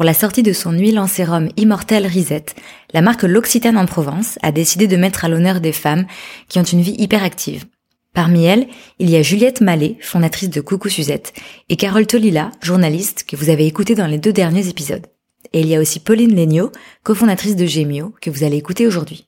[0.00, 2.46] Pour la sortie de son huile en sérum Immortel Reset,
[2.94, 6.06] la marque L'Occitane en Provence a décidé de mettre à l'honneur des femmes
[6.48, 7.66] qui ont une vie hyperactive.
[8.14, 8.66] Parmi elles,
[8.98, 11.34] il y a Juliette Mallet, fondatrice de Coucou Suzette,
[11.68, 15.06] et Carole Tolila, journaliste que vous avez écouté dans les deux derniers épisodes.
[15.52, 16.72] Et il y a aussi Pauline Legnaud,
[17.02, 19.26] cofondatrice de Gemio, que vous allez écouter aujourd'hui.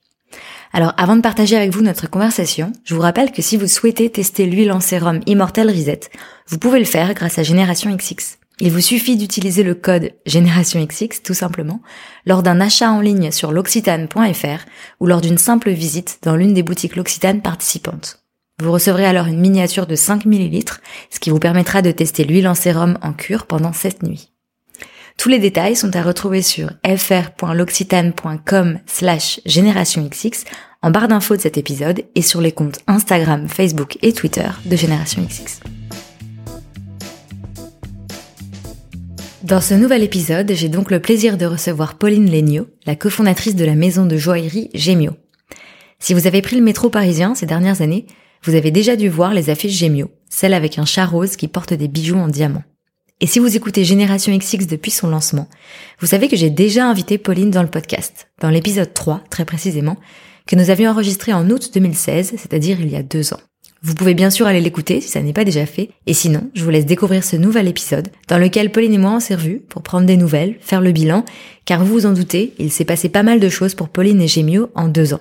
[0.71, 4.09] Alors avant de partager avec vous notre conversation, je vous rappelle que si vous souhaitez
[4.09, 5.99] tester l'huile en sérum Immortel Reset,
[6.47, 8.39] vous pouvez le faire grâce à Génération XX.
[8.59, 11.81] Il vous suffit d'utiliser le code Génération XX tout simplement
[12.25, 14.65] lors d'un achat en ligne sur l'occitane.fr
[14.99, 18.23] ou lors d'une simple visite dans l'une des boutiques L'Occitane participantes.
[18.61, 20.63] Vous recevrez alors une miniature de 5 ml,
[21.09, 24.29] ce qui vous permettra de tester l'huile en sérum en cure pendant cette nuit.
[25.17, 30.45] Tous les détails sont à retrouver sur fr.l'occitane.com slash générationxx
[30.81, 34.75] en barre d'infos de cet épisode et sur les comptes Instagram, Facebook et Twitter de
[34.75, 35.72] Génération XX.
[39.43, 43.65] Dans ce nouvel épisode, j'ai donc le plaisir de recevoir Pauline Legnaud, la cofondatrice de
[43.65, 45.11] la maison de joaillerie Gemio.
[45.99, 48.05] Si vous avez pris le métro parisien ces dernières années,
[48.43, 51.73] vous avez déjà dû voir les affiches Gemio, celles avec un chat rose qui porte
[51.73, 52.63] des bijoux en diamant.
[53.19, 55.49] Et si vous écoutez Génération XX depuis son lancement,
[55.99, 59.97] vous savez que j'ai déjà invité Pauline dans le podcast, dans l'épisode 3 très précisément,
[60.47, 63.41] que nous avions enregistré en août 2016, c'est-à-dire il y a deux ans.
[63.85, 66.63] Vous pouvez bien sûr aller l'écouter si ça n'est pas déjà fait, et sinon, je
[66.63, 69.81] vous laisse découvrir ce nouvel épisode dans lequel Pauline et moi on s'est revus pour
[69.81, 71.25] prendre des nouvelles, faire le bilan,
[71.65, 74.27] car vous vous en doutez, il s'est passé pas mal de choses pour Pauline et
[74.29, 75.19] Gémio en deux ans.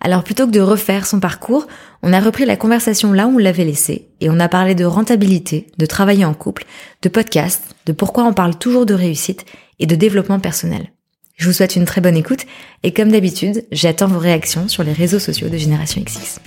[0.00, 1.66] Alors plutôt que de refaire son parcours,
[2.04, 4.84] on a repris la conversation là où on l'avait laissée, et on a parlé de
[4.84, 6.66] rentabilité, de travailler en couple,
[7.02, 9.46] de podcast, de pourquoi on parle toujours de réussite
[9.80, 10.92] et de développement personnel.
[11.36, 12.46] Je vous souhaite une très bonne écoute,
[12.84, 16.38] et comme d'habitude, j'attends vos réactions sur les réseaux sociaux de Génération XX.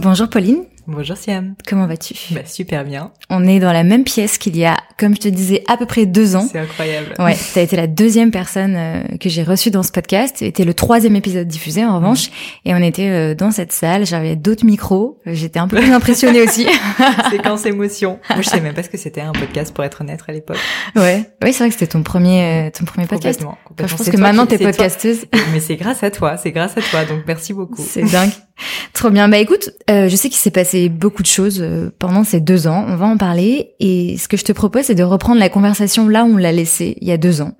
[0.00, 0.64] Bonjour Pauline.
[0.86, 1.54] Bonjour Siam.
[1.66, 2.14] Comment vas-tu?
[2.30, 3.10] Bah, Super bien.
[3.28, 5.86] On est dans la même pièce qu'il y a, comme je te disais, à peu
[5.86, 6.48] près deux ans.
[6.50, 7.14] C'est incroyable.
[7.18, 10.36] Ouais, t'as été la deuxième personne euh, que j'ai reçue dans ce podcast.
[10.38, 12.30] C'était le troisième épisode diffusé en revanche,
[12.64, 14.06] et on était euh, dans cette salle.
[14.06, 15.18] J'avais d'autres micros.
[15.26, 16.66] J'étais un peu plus impressionnée aussi.
[17.30, 18.18] Séquence émotion.
[18.30, 20.58] Moi, je savais même pas ce que c'était un podcast pour être honnête à l'époque.
[20.96, 23.40] Ouais, oui, c'est vrai que c'était ton premier, euh, ton premier podcast.
[23.40, 23.58] Complètement.
[23.66, 23.96] complètement.
[23.98, 25.26] je pense que maintenant t'es podcasteuse.
[25.52, 27.04] Mais c'est grâce à toi, c'est grâce à toi.
[27.04, 27.84] Donc merci beaucoup.
[27.86, 28.30] C'est dingue.
[28.92, 29.28] Trop bien.
[29.28, 31.64] Bah écoute, je sais qu'il s'est passé beaucoup de choses
[31.98, 32.84] pendant ces deux ans.
[32.88, 33.72] On va en parler.
[33.80, 36.52] Et ce que je te propose, c'est de reprendre la conversation là où on l'a
[36.52, 37.52] laissée il y a deux ans.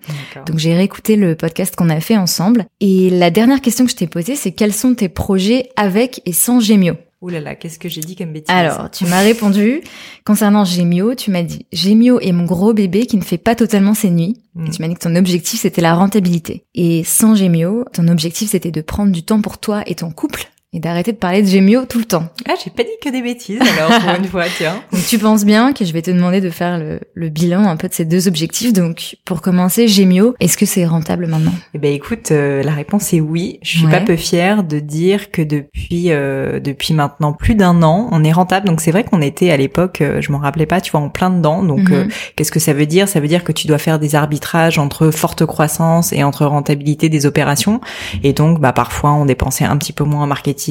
[0.47, 2.67] Donc j'ai réécouté le podcast qu'on a fait ensemble.
[2.81, 6.33] Et la dernière question que je t'ai posée, c'est quels sont tes projets avec et
[6.33, 8.55] sans Gemio Ouh là là, qu'est-ce que j'ai dit comme bêtise?
[8.55, 9.81] Alors, tu m'as répondu
[10.25, 13.95] concernant Gemio, tu m'as dit Gemio est mon gros bébé qui ne fait pas totalement
[13.95, 14.37] ses nuits.
[14.65, 16.65] Et tu m'as dit que ton objectif c'était la rentabilité.
[16.77, 20.49] Et sans Gemio, ton objectif c'était de prendre du temps pour toi et ton couple
[20.79, 22.29] et d'arrêter de parler de Gemio tout le temps.
[22.49, 24.81] Ah, j'ai pas dit que des bêtises alors pour une fois, tiens.
[24.93, 27.77] Donc tu penses bien que je vais te demander de faire le, le, bilan un
[27.77, 28.73] peu de ces deux objectifs.
[28.73, 31.53] Donc pour commencer, Gemio, est-ce que c'est rentable maintenant?
[31.75, 33.59] Eh ben écoute, euh, la réponse est oui.
[33.63, 38.09] Je suis pas peu fière de dire que depuis euh, depuis maintenant plus d'un an,
[38.13, 38.69] on est rentable.
[38.69, 41.09] Donc c'est vrai qu'on était à l'époque, euh, je m'en rappelais pas, tu vois, en
[41.09, 41.65] plein dedans.
[41.65, 42.09] Donc Mhm.
[42.37, 43.09] qu'est-ce que ça veut dire?
[43.09, 47.09] Ça veut dire que tu dois faire des arbitrages entre forte croissance et entre rentabilité
[47.09, 47.81] des opérations.
[48.23, 50.68] Et donc bah parfois on dépensait un petit peu moins en marketing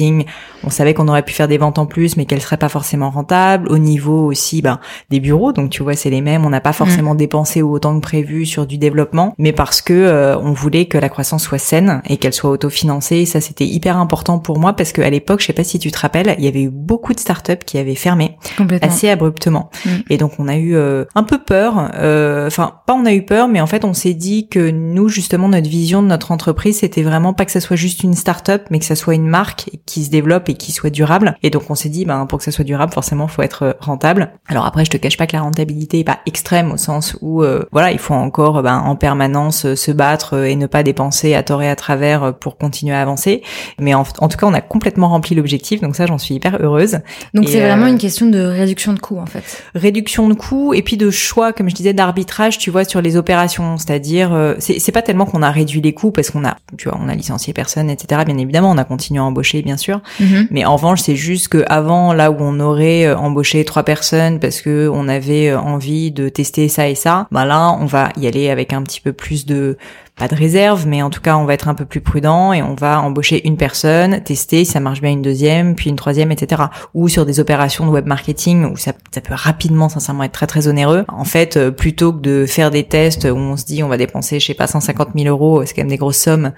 [0.64, 3.10] on savait qu'on aurait pu faire des ventes en plus, mais qu'elles seraient pas forcément
[3.10, 3.68] rentables.
[3.70, 6.44] Au niveau aussi, ben, des bureaux, donc tu vois, c'est les mêmes.
[6.44, 10.38] On n'a pas forcément dépensé autant que prévu sur du développement, mais parce que euh,
[10.38, 13.16] on voulait que la croissance soit saine et qu'elle soit autofinancée.
[13.16, 15.90] Et ça, c'était hyper important pour moi parce qu'à l'époque, je sais pas si tu
[15.90, 18.36] te rappelles, il y avait eu beaucoup de startups qui avaient fermé
[18.82, 19.70] assez abruptement.
[19.84, 19.90] Mm.
[20.10, 21.90] Et donc on a eu euh, un peu peur.
[21.94, 25.08] euh, Enfin, pas on a eu peur, mais en fait on s'est dit que nous
[25.08, 28.62] justement notre vision de notre entreprise, c'était vraiment pas que ça soit juste une start-up,
[28.70, 31.36] mais que ça soit une marque qui se développe et qui soit durable.
[31.42, 34.32] Et donc on s'est dit, ben pour que ça soit durable, forcément, faut être rentable.
[34.48, 37.42] Alors après, je te cache pas que la rentabilité est pas extrême au sens où,
[37.42, 40.82] euh, voilà, il faut encore ben, en permanence euh, se battre euh, et ne pas
[40.82, 43.42] dépenser à tort et à travers euh, pour continuer à avancer.
[43.78, 46.58] Mais en, en tout cas, on a complètement rempli l'objectif, donc ça, j'en suis hyper
[46.60, 46.98] heureuse.
[47.34, 49.62] Donc c'est vraiment euh, une question de réduction de coûts en fait.
[49.74, 53.16] réduction de coûts et puis de choix, comme je disais, d'arbitrage, tu vois, sur les
[53.16, 53.76] opérations.
[53.76, 56.98] C'est-à-dire, euh, c'est pas tellement qu'on a réduit les coûts parce qu'on a, tu vois,
[57.02, 58.22] on a licencié personne, etc.
[58.26, 60.00] Bien évidemment, on a continué à embaucher, bien sûr.
[60.18, 60.48] Mhm.
[60.50, 64.40] Mais en revanche, c'est juste que avant, là où on aurait euh, embauché trois personnes
[64.40, 68.08] parce que on avait euh, envie de tester ça et ça, bah là, on va
[68.16, 69.76] y aller avec un petit peu plus de
[70.18, 72.62] pas de réserve, mais en tout cas, on va être un peu plus prudent et
[72.62, 76.32] on va embaucher une personne, tester, si ça marche bien une deuxième, puis une troisième,
[76.32, 76.62] etc.
[76.94, 80.68] Ou sur des opérations de web marketing où ça, peut rapidement, sincèrement, être très très
[80.68, 81.04] onéreux.
[81.08, 83.96] En fait, euh, plutôt que de faire des tests où on se dit on va
[83.96, 86.52] dépenser, je sais pas, 150 000 euros, c'est quand même des grosses sommes,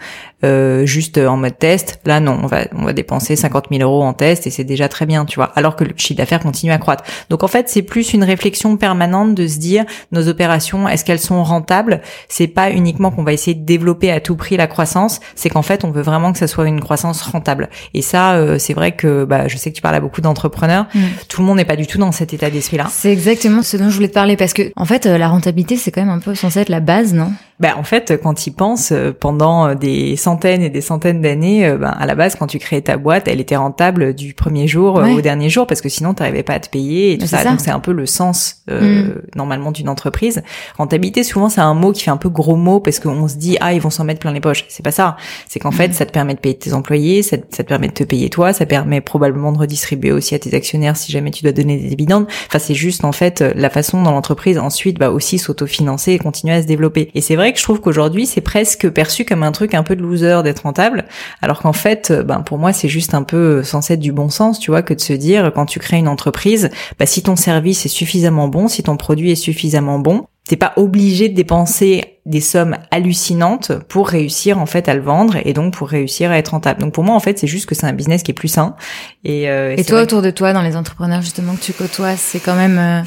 [0.45, 2.01] euh, juste en mode test.
[2.05, 4.89] Là, non, on va on va dépenser 50 000 euros en test et c'est déjà
[4.89, 5.51] très bien, tu vois.
[5.55, 7.05] Alors que le chiffre d'affaires continue à croître.
[7.29, 11.21] Donc en fait, c'est plus une réflexion permanente de se dire nos opérations, est-ce qu'elles
[11.21, 12.01] sont rentables?
[12.29, 15.63] C'est pas uniquement qu'on va essayer de développer à tout prix la croissance, c'est qu'en
[15.63, 17.69] fait, on veut vraiment que ça soit une croissance rentable.
[17.95, 20.87] Et ça, euh, c'est vrai que bah, je sais que tu parles à beaucoup d'entrepreneurs.
[20.95, 21.01] Mm.
[21.29, 22.87] Tout le monde n'est pas du tout dans cet état d'esprit-là.
[22.91, 25.77] C'est exactement ce dont je voulais te parler parce que en fait, euh, la rentabilité,
[25.77, 27.33] c'est quand même un peu censé être la base, non?
[27.61, 31.91] Ben, en fait, quand ils pensent euh, pendant des centaines et des centaines d'années, ben,
[31.91, 35.21] à la base, quand tu créais ta boîte, elle était rentable du premier jour au
[35.21, 37.45] dernier jour parce que sinon, tu n'arrivais pas à te payer et tout ça.
[37.45, 39.11] Donc, c'est un peu le sens mm.
[39.37, 40.43] normalement d'une entreprise.
[40.79, 43.57] Rentabilité, souvent, c'est un mot qui fait un peu gros mot parce qu'on se dit
[43.61, 44.65] ah ils vont s'en mettre plein les poches.
[44.69, 45.17] C'est pas ça.
[45.49, 45.93] C'est qu'en fait, mm.
[45.93, 48.53] ça te permet de payer tes employés, ça, ça, te permet de te payer toi,
[48.53, 51.89] ça permet probablement de redistribuer aussi à tes actionnaires si jamais tu dois donner des
[51.89, 52.27] dividendes.
[52.47, 56.55] Enfin, c'est juste en fait la façon dont l'entreprise ensuite va aussi s'autofinancer et continuer
[56.55, 57.11] à se développer.
[57.15, 60.03] Et c'est vrai je trouve qu'aujourd'hui, c'est presque perçu comme un truc un peu de
[60.03, 61.07] loser d'être rentable,
[61.43, 64.59] alors qu'en fait, ben pour moi, c'est juste un peu censé être du bon sens,
[64.59, 67.87] tu vois, que de se dire quand tu crées une entreprise, bah, si ton service
[67.87, 72.41] est suffisamment bon, si ton produit est suffisamment bon, t'es pas obligé de dépenser des
[72.41, 76.49] sommes hallucinantes pour réussir en fait à le vendre et donc pour réussir à être
[76.49, 76.81] rentable.
[76.81, 78.77] Donc pour moi en fait c'est juste que c'est un business qui est plus sain.
[79.25, 82.39] Et, euh, et, toi autour de toi dans les entrepreneurs justement que tu côtoies c'est
[82.39, 83.01] quand même euh,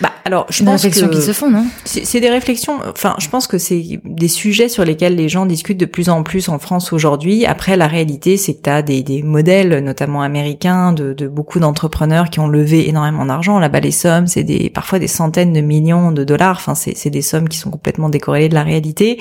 [0.00, 1.66] bah alors je pense réflexions qui se font non?
[1.84, 2.78] C'est des réflexions.
[2.88, 6.22] Enfin je pense que c'est des sujets sur lesquels les gens discutent de plus en
[6.22, 7.46] plus en France aujourd'hui.
[7.46, 12.30] Après la réalité c'est que t'as des, des modèles notamment américains de, de beaucoup d'entrepreneurs
[12.30, 13.58] qui ont levé énormément d'argent.
[13.58, 16.56] Là-bas les sommes c'est des parfois des centaines de millions de dollars.
[16.58, 19.18] Enfin c'est des sommes qui sont complètement décorrélées de la réalité.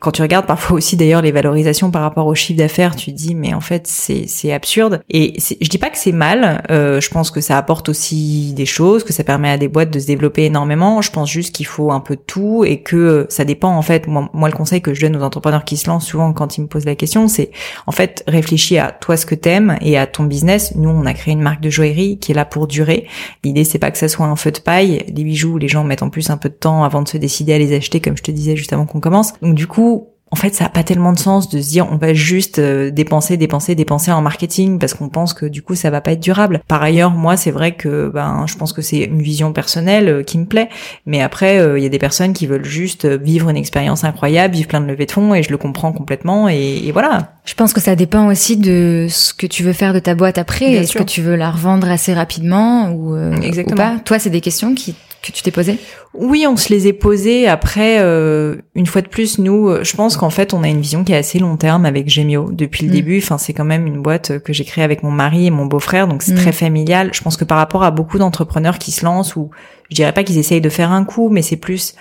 [0.00, 3.16] Quand tu regardes parfois aussi d'ailleurs les valorisations par rapport au chiffre d'affaires, tu te
[3.16, 5.02] dis mais en fait c'est c'est absurde.
[5.10, 6.62] Et je dis pas que c'est mal.
[6.70, 9.90] Euh, je pense que ça apporte aussi des choses, que ça permet à des boîtes
[9.90, 11.02] de se développer énormément.
[11.02, 14.06] Je pense juste qu'il faut un peu de tout et que ça dépend en fait.
[14.06, 16.62] Moi, moi le conseil que je donne aux entrepreneurs qui se lancent souvent quand ils
[16.62, 17.50] me posent la question, c'est
[17.86, 20.74] en fait réfléchis à toi ce que t'aimes et à ton business.
[20.76, 23.06] Nous on a créé une marque de joaillerie qui est là pour durer.
[23.44, 25.04] L'idée c'est pas que ça soit un feu de paille.
[25.14, 27.52] Les bijoux, les gens mettent en plus un peu de temps avant de se décider
[27.54, 29.32] à les acheter, comme je te disais juste avant qu'on commence.
[29.40, 31.98] Donc du coup, en fait, ça a pas tellement de sens de se dire on
[31.98, 35.90] va juste euh, dépenser, dépenser, dépenser en marketing parce qu'on pense que du coup ça
[35.90, 36.62] va pas être durable.
[36.68, 40.22] Par ailleurs, moi, c'est vrai que ben je pense que c'est une vision personnelle euh,
[40.22, 40.70] qui me plaît,
[41.04, 44.54] mais après euh, il y a des personnes qui veulent juste vivre une expérience incroyable,
[44.54, 47.34] vivre plein de levées de fonds et je le comprends complètement et, voilà.
[47.44, 50.38] Je pense que ça dépend aussi de ce que tu veux faire de ta boîte
[50.38, 50.72] après.
[50.72, 53.74] Est-ce que tu veux la revendre assez rapidement ou, Exactement.
[53.74, 53.98] ou pas?
[54.04, 55.78] Toi, c'est des questions qui que tu t'es posé?
[56.14, 57.48] Oui, on se les est posées.
[57.48, 60.80] Après, euh, une fois de plus, nous, euh, je pense qu'en fait, on a une
[60.80, 62.94] vision qui est assez long terme avec Gemio depuis le mm.
[62.94, 63.18] début.
[63.18, 66.08] Enfin, c'est quand même une boîte que j'ai créée avec mon mari et mon beau-frère,
[66.08, 66.38] donc c'est mm.
[66.38, 67.10] très familial.
[67.12, 69.50] Je pense que par rapport à beaucoup d'entrepreneurs qui se lancent, ou
[69.90, 71.94] je dirais pas qu'ils essayent de faire un coup, mais c'est plus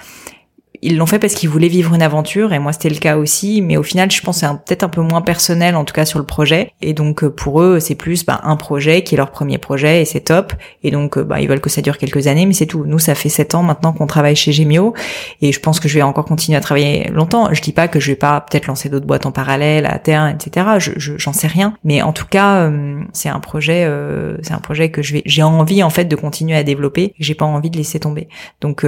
[0.81, 3.61] ils l'ont fait parce qu'ils voulaient vivre une aventure et moi c'était le cas aussi.
[3.61, 6.17] Mais au final je pense c'est peut-être un peu moins personnel en tout cas sur
[6.17, 6.73] le projet.
[6.81, 10.01] Et donc euh, pour eux c'est plus bah, un projet qui est leur premier projet
[10.01, 10.53] et c'est top.
[10.83, 12.83] Et donc euh, bah, ils veulent que ça dure quelques années mais c'est tout.
[12.85, 14.93] Nous ça fait sept ans maintenant qu'on travaille chez Gemio
[15.41, 17.53] et je pense que je vais encore continuer à travailler longtemps.
[17.53, 20.27] Je dis pas que je vais pas peut-être lancer d'autres boîtes en parallèle à terre
[20.27, 21.75] etc je j'en sais rien.
[21.83, 23.87] Mais en tout cas euh, c'est un projet
[24.41, 27.13] c'est un projet que je vais j'ai envie en fait de continuer à développer.
[27.19, 28.27] J'ai pas envie de laisser tomber.
[28.61, 28.83] Donc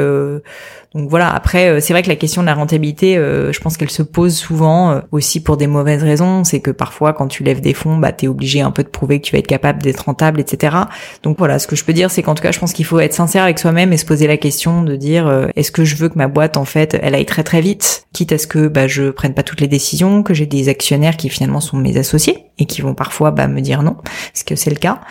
[0.96, 1.34] donc voilà.
[1.34, 4.36] Après c'est vrai que la question de la rentabilité, euh, je pense qu'elle se pose
[4.36, 6.44] souvent euh, aussi pour des mauvaises raisons.
[6.44, 9.20] C'est que parfois, quand tu lèves des fonds, bah, t'es obligé un peu de prouver
[9.20, 10.76] que tu vas être capable d'être rentable, etc.
[11.22, 13.00] Donc voilà, ce que je peux dire, c'est qu'en tout cas, je pense qu'il faut
[13.00, 15.96] être sincère avec soi-même et se poser la question de dire euh, est-ce que je
[15.96, 18.68] veux que ma boîte, en fait, elle aille très très vite, quitte à ce que
[18.68, 21.98] bah, je prenne pas toutes les décisions, que j'ai des actionnaires qui finalement sont mes
[21.98, 25.02] associés et qui vont parfois bah, me dire non, parce que c'est le cas.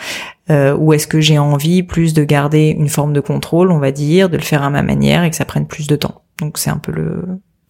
[0.49, 3.91] Euh, ou est-ce que j'ai envie plus de garder une forme de contrôle, on va
[3.91, 6.22] dire, de le faire à ma manière et que ça prenne plus de temps?
[6.39, 7.23] Donc c'est un peu le,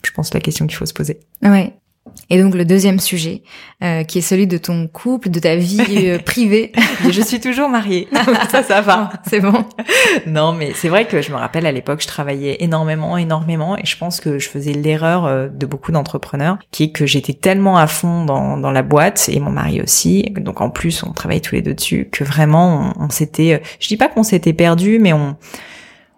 [0.06, 1.20] je pense la question qu'il faut se poser.
[1.42, 1.74] Ouais.
[2.30, 3.44] Et donc le deuxième sujet,
[3.82, 5.80] euh, qui est celui de ton couple, de ta vie
[6.10, 6.72] euh, privée.
[7.10, 8.08] je suis toujours mariée,
[8.50, 9.10] ça, ça va.
[9.28, 9.66] C'est bon.
[10.28, 13.86] Non, mais c'est vrai que je me rappelle à l'époque, je travaillais énormément, énormément, et
[13.86, 17.78] je pense que je faisais l'erreur euh, de beaucoup d'entrepreneurs, qui est que j'étais tellement
[17.78, 20.24] à fond dans, dans la boîte et mon mari aussi.
[20.38, 23.88] Donc en plus, on travaillait tous les deux dessus, que vraiment on, on s'était, je
[23.88, 25.36] dis pas qu'on s'était perdu, mais on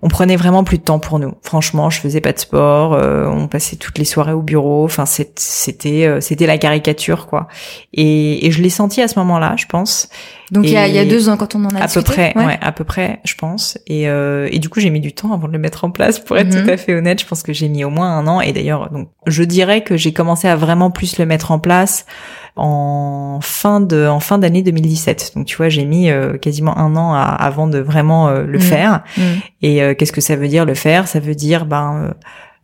[0.05, 1.33] on prenait vraiment plus de temps pour nous.
[1.41, 4.85] Franchement, je faisais pas de sport, euh, on passait toutes les soirées au bureau.
[4.85, 7.47] Enfin, c'était euh, c'était la caricature quoi.
[7.91, 10.07] Et, et je l'ai senti à ce moment-là, je pense.
[10.51, 12.03] Donc il y, a, il y a deux ans quand on en a à peu
[12.03, 12.59] près, ouais.
[12.61, 13.79] à peu près, je pense.
[13.87, 16.19] Et, euh, et du coup, j'ai mis du temps avant de le mettre en place.
[16.19, 16.69] Pour être tout mhm.
[16.69, 18.41] à fait honnête, je pense que j'ai mis au moins un an.
[18.41, 22.05] Et d'ailleurs, donc je dirais que j'ai commencé à vraiment plus le mettre en place
[22.55, 25.33] en fin de en fin d'année 2017.
[25.35, 28.63] Donc tu vois, j'ai mis euh, quasiment un an avant de vraiment euh, le mhm.
[28.63, 29.03] faire.
[29.17, 29.23] Mhm.
[29.61, 31.07] Et euh, qu'est-ce que ça veut dire le faire?
[31.07, 32.13] Ça veut dire ben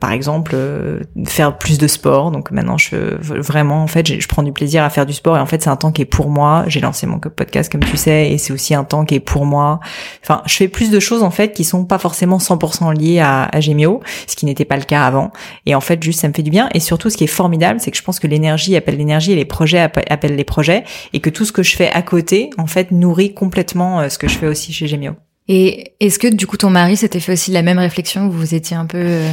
[0.01, 2.31] par exemple euh, faire plus de sport.
[2.31, 5.38] Donc maintenant je vraiment en fait je prends du plaisir à faire du sport.
[5.38, 6.65] Et en fait c'est un temps qui est pour moi.
[6.67, 9.46] J'ai lancé mon podcast comme tu sais et c'est aussi un temps qui est pour
[9.46, 9.79] moi.
[10.24, 13.43] Enfin je fais plus de choses en fait qui sont pas forcément 100% liées à,
[13.43, 15.31] à Gemio ce qui n'était pas le cas avant.
[15.65, 16.67] Et en fait juste ça me fait du bien.
[16.74, 19.36] Et surtout ce qui est formidable c'est que je pense que l'énergie appelle l'énergie et
[19.36, 20.84] les projets appellent les projets.
[21.13, 24.17] Et que tout ce que je fais à côté en fait nourrit complètement euh, ce
[24.17, 25.13] que je fais aussi chez Gemio
[25.48, 28.27] et est-ce que du coup ton mari s'était fait aussi la même réflexion?
[28.27, 29.29] Où vous étiez un peu euh,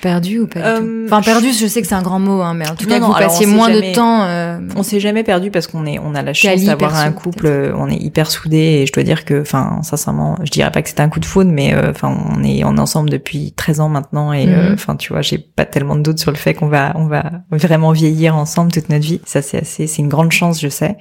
[0.00, 2.68] perdu ou pas euh, Enfin perdu, je sais que c'est un grand mot, hein, mais
[2.68, 4.22] en tout cas vous passiez moins de temps.
[4.22, 4.58] Euh...
[4.76, 7.88] On s'est jamais perdu parce qu'on est, on a la chance d'avoir un couple, on
[7.88, 11.02] est hyper soudés et je dois dire que, enfin sincèrement, je dirais pas que c'était
[11.02, 14.32] un coup de foudre, mais euh, enfin on est, est ensemble depuis 13 ans maintenant
[14.32, 14.74] et euh, mhm.
[14.74, 17.24] enfin tu vois, j'ai pas tellement de doutes sur le fait qu'on va, on va
[17.50, 19.20] vraiment vieillir ensemble toute notre vie.
[19.24, 20.96] Ça c'est assez, c'est une grande chance, je sais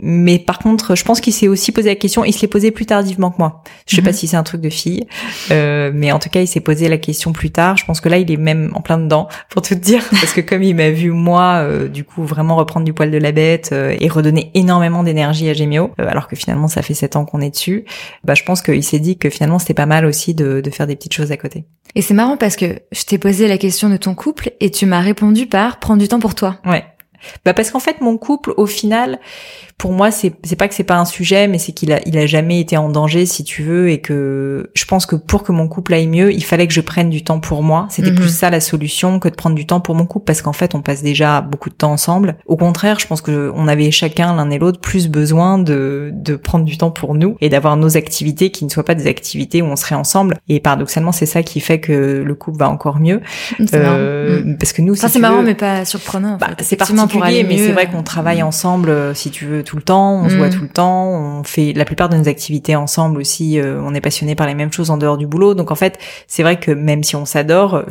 [0.00, 2.24] mais par contre, je pense qu'il s'est aussi posé la question.
[2.24, 3.62] Il se l'est posé plus tardivement que moi.
[3.86, 4.16] Je sais pas mhm.
[4.16, 5.06] si c'est un truc de fille,
[5.50, 7.76] euh, mais en tout cas, il s'est posé la question plus tard.
[7.76, 10.32] Je pense que là, il est même en plein dedans, pour tout te dire, parce
[10.32, 13.32] que comme il m'a vu moi, euh, du coup, vraiment reprendre du poil de la
[13.32, 17.16] bête euh, et redonner énormément d'énergie à Gemio, euh, alors que finalement, ça fait sept
[17.16, 17.84] ans qu'on est dessus.
[18.24, 20.86] Bah, je pense qu'il s'est dit que finalement, c'était pas mal aussi de, de faire
[20.86, 21.66] des petites choses à côté.
[21.94, 24.86] Et c'est marrant parce que je t'ai posé la question de ton couple et tu
[24.86, 26.56] m'as répondu par prendre du temps pour toi.
[26.64, 26.84] Ouais.
[27.44, 29.20] Bah parce qu'en fait mon couple au final
[29.78, 32.16] pour moi, c'est c'est pas que c'est pas un sujet, mais c'est qu'il a il
[32.18, 35.52] a jamais été en danger, si tu veux, et que je pense que pour que
[35.52, 37.86] mon couple aille mieux, il fallait que je prenne du temps pour moi.
[37.90, 38.30] C'était plus mhm.
[38.30, 40.82] ça la solution que de prendre du temps pour mon couple, parce qu'en fait, on
[40.82, 42.36] passe déjà beaucoup de temps ensemble.
[42.46, 46.36] Au contraire, je pense que on avait chacun l'un et l'autre plus besoin de de
[46.36, 49.62] prendre du temps pour nous et d'avoir nos activités qui ne soient pas des activités
[49.62, 50.38] où on serait ensemble.
[50.48, 53.20] Et paradoxalement, c'est ça qui fait que le couple va encore mieux.
[53.74, 54.58] Euh, mm.
[54.58, 56.36] Parce que nous, si c'est marrant, mais pas surprenant.
[56.38, 59.82] Bah, c'est particulier, mais c'est vrai qu'on travaille ensemble, euh, si tu veux tout le
[59.82, 60.54] temps, on se voit mm.
[60.54, 64.00] tout le temps, on fait la plupart de nos activités ensemble aussi, euh, on est
[64.00, 65.54] passionné par les mêmes choses en dehors du boulot.
[65.54, 67.84] Donc en fait, c'est vrai que même si on s'adore,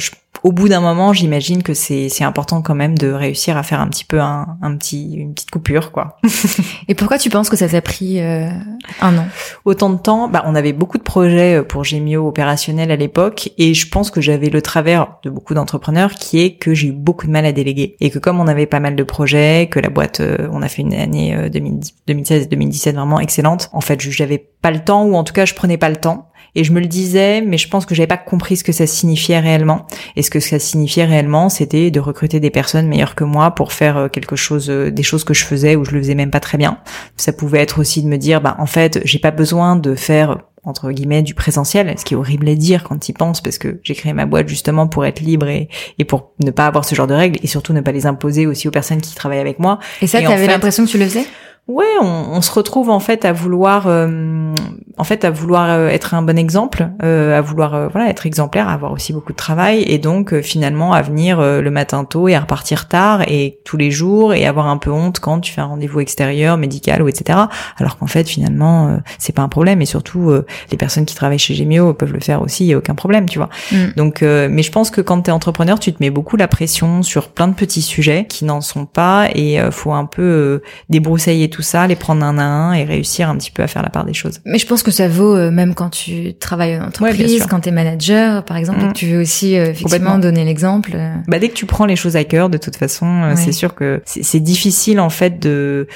[0.44, 3.80] au bout d'un moment, j'imagine que c'est c'est important quand même de réussir à faire
[3.80, 6.18] un petit peu un, un petit une petite coupure quoi.
[6.88, 8.50] Et pourquoi tu penses que ça t'a pris euh,
[9.02, 9.28] un an?
[9.66, 13.52] Autant de temps, bah on avait beaucoup de projets euh, pour Gemio opérationnel à l'époque
[13.58, 16.92] et je pense que j'avais le travers de beaucoup d'entrepreneurs qui est que j'ai eu
[16.92, 19.80] beaucoup de mal à déléguer et que comme on avait pas mal de projets, que
[19.80, 21.50] la boîte on a fait une année
[22.08, 25.78] 2016-2017 vraiment excellente, en fait j'avais pas le temps ou en tout cas je prenais
[25.78, 28.58] pas le temps et je me le disais, mais je pense que j'avais pas compris
[28.58, 29.86] ce que ça signifiait réellement.
[30.16, 33.72] Et ce que ça signifiait réellement, c'était de recruter des personnes meilleures que moi pour
[33.72, 36.32] faire euh, quelque chose, euh, des choses que je faisais ou je le faisais même
[36.32, 36.80] pas très bien.
[37.16, 40.40] Ça pouvait être aussi de me dire, bah en fait, j'ai pas besoin de faire
[40.64, 43.58] entre guillemets du présentiel, ce qui est horrible à dire quand tu y penses parce
[43.58, 46.86] que j'ai créé ma boîte justement pour être libre et, et pour ne pas avoir
[46.86, 49.40] ce genre de règles et surtout ne pas les imposer aussi aux personnes qui travaillent
[49.40, 49.80] avec moi.
[50.04, 51.26] Et ça, tu avais l'impression que tu le faisais?
[51.68, 54.54] Ouais, on, on, se retrouve en fait à vouloir, euh,
[54.98, 58.26] en fait, à vouloir euh, être un bon exemple, euh, à vouloir, euh, voilà, être
[58.26, 62.28] exemplaire, à avoir aussi beaucoup de travail, et donc finalement à venir le matin tôt
[62.28, 65.54] et à repartir tard et tous les jours et avoir un peu honte quand tu
[65.54, 67.40] fais un rendez-vous extérieur, médical ou etc.
[67.78, 70.32] Alors qu'en fait finalement c'est pas un problème et surtout
[70.72, 73.38] les personnes qui travaillent chez Gemio peuvent le faire aussi, y a aucun problème, tu
[73.38, 73.50] vois.
[73.72, 73.78] Mm.
[73.96, 77.30] Donc, mais je pense que quand t'es entrepreneur, tu te mets beaucoup la pression sur
[77.30, 81.86] plein de petits sujets qui n'en sont pas et faut un peu débroussailler tout ça,
[81.86, 84.14] les prendre un à un et réussir un petit peu à faire la part des
[84.14, 84.40] choses.
[84.46, 87.70] Mais je pense que ça vaut euh, même quand tu travailles en entreprise, quand tu
[87.70, 88.94] es manager, par exemple, et que mm.
[88.94, 90.94] tu veux aussi euh, effectivement donner l'exemple.
[90.96, 91.14] Euh.
[91.28, 94.02] Bah dès que tu prends les choses à cœur, de toute façon, c'est sûr que
[94.06, 95.88] c'est difficile en fait de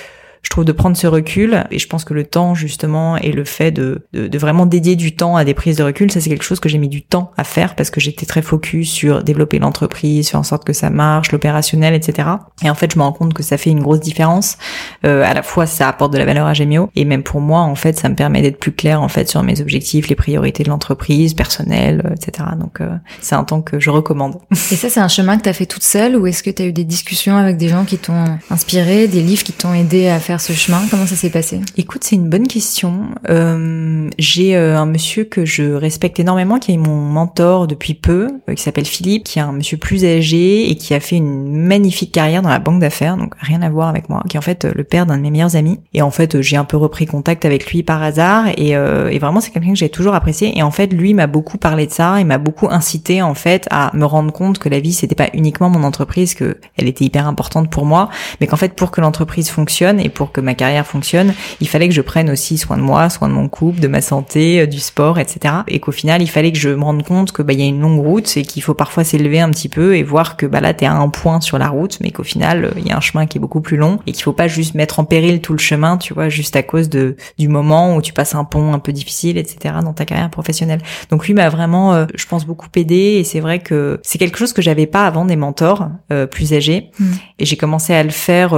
[0.46, 1.66] je trouve de prendre ce recul.
[1.72, 5.16] Et je pense que le temps justement et le fait de, de, vraiment dédier du
[5.16, 7.32] temps à des prises de recul ça c'est quelque chose que j'ai mis du temps
[7.36, 10.90] à faire parce que j'étais très focus sur développer l'entreprise faire en sorte que ça
[10.90, 12.30] marche l'opérationnel etc
[12.64, 14.58] et en fait je me rends compte que ça fait une grosse différence.
[15.06, 17.62] Euh, à la fois ça apporte de la valeur à Gemio et même pour moi
[17.62, 20.64] en fait ça me permet d'être plus clair en fait sur mes objectifs les priorités
[20.64, 24.36] de l'entreprise personnelle euh, etc donc euh, c'est un temps que je recommande.
[24.52, 26.62] Et ça c'est un chemin que tu as fait toute seule ou est-ce que tu
[26.62, 30.08] as eu des discussions avec des gens qui t'ont inspiré des livres qui t'ont aidé
[30.08, 31.62] à faire ce chemin Comment ça s'est passé?
[31.78, 33.06] Écoute, c'est une bonne question.
[33.30, 38.30] Euh, j'ai euh, un monsieur que je respecte énormément, qui est mon mentor depuis peu,
[38.50, 41.56] euh, qui s'appelle Philippe, qui est un monsieur plus âgé et qui a fait une
[41.56, 44.44] magnifique carrière dans la banque d'affaires, donc rien à voir avec moi, qui est en
[44.44, 45.80] fait le père d'un de mes meilleurs amis.
[45.94, 49.42] Et en fait, j'ai un peu repris contact avec lui par hasard et, et vraiment
[49.42, 50.58] c'est quelqu'un que j'ai toujours apprécié.
[50.58, 53.68] Et en fait, lui m'a beaucoup parlé de ça, il m'a beaucoup incité en fait
[53.72, 57.06] à me rendre compte que la vie c'était pas uniquement mon entreprise, que elle était
[57.06, 60.54] hyper importante pour moi, mais qu'en fait pour que l'entreprise fonctionne et pour que ma
[60.54, 63.80] carrière fonctionne, il fallait que je prenne aussi soin de moi, soin de mon couple,
[63.80, 65.56] de ma santé, euh, du sport, etc.
[65.68, 67.66] Et qu'au final, il fallait que je me rende compte que bah il y a
[67.66, 70.62] une longue route et qu'il faut parfois s'élever un petit peu et voir que bah
[70.62, 73.02] là t'es à un point sur la route, mais qu'au final il y a un
[73.02, 75.54] chemin qui est beaucoup plus long et qu'il faut pas juste mettre en péril tout
[75.54, 78.74] le chemin, tu vois, juste à cause de du moment où tu passes un pont
[78.74, 79.76] un peu difficile, etc.
[79.84, 80.82] dans ta carrière professionnelle.
[81.10, 84.38] Donc lui m'a vraiment, euh, je pense, beaucoup aidé et c'est vrai que c'est quelque
[84.38, 87.06] chose que j'avais pas avant des mentors euh, plus âgés mm.
[87.40, 88.54] et j'ai commencé à le faire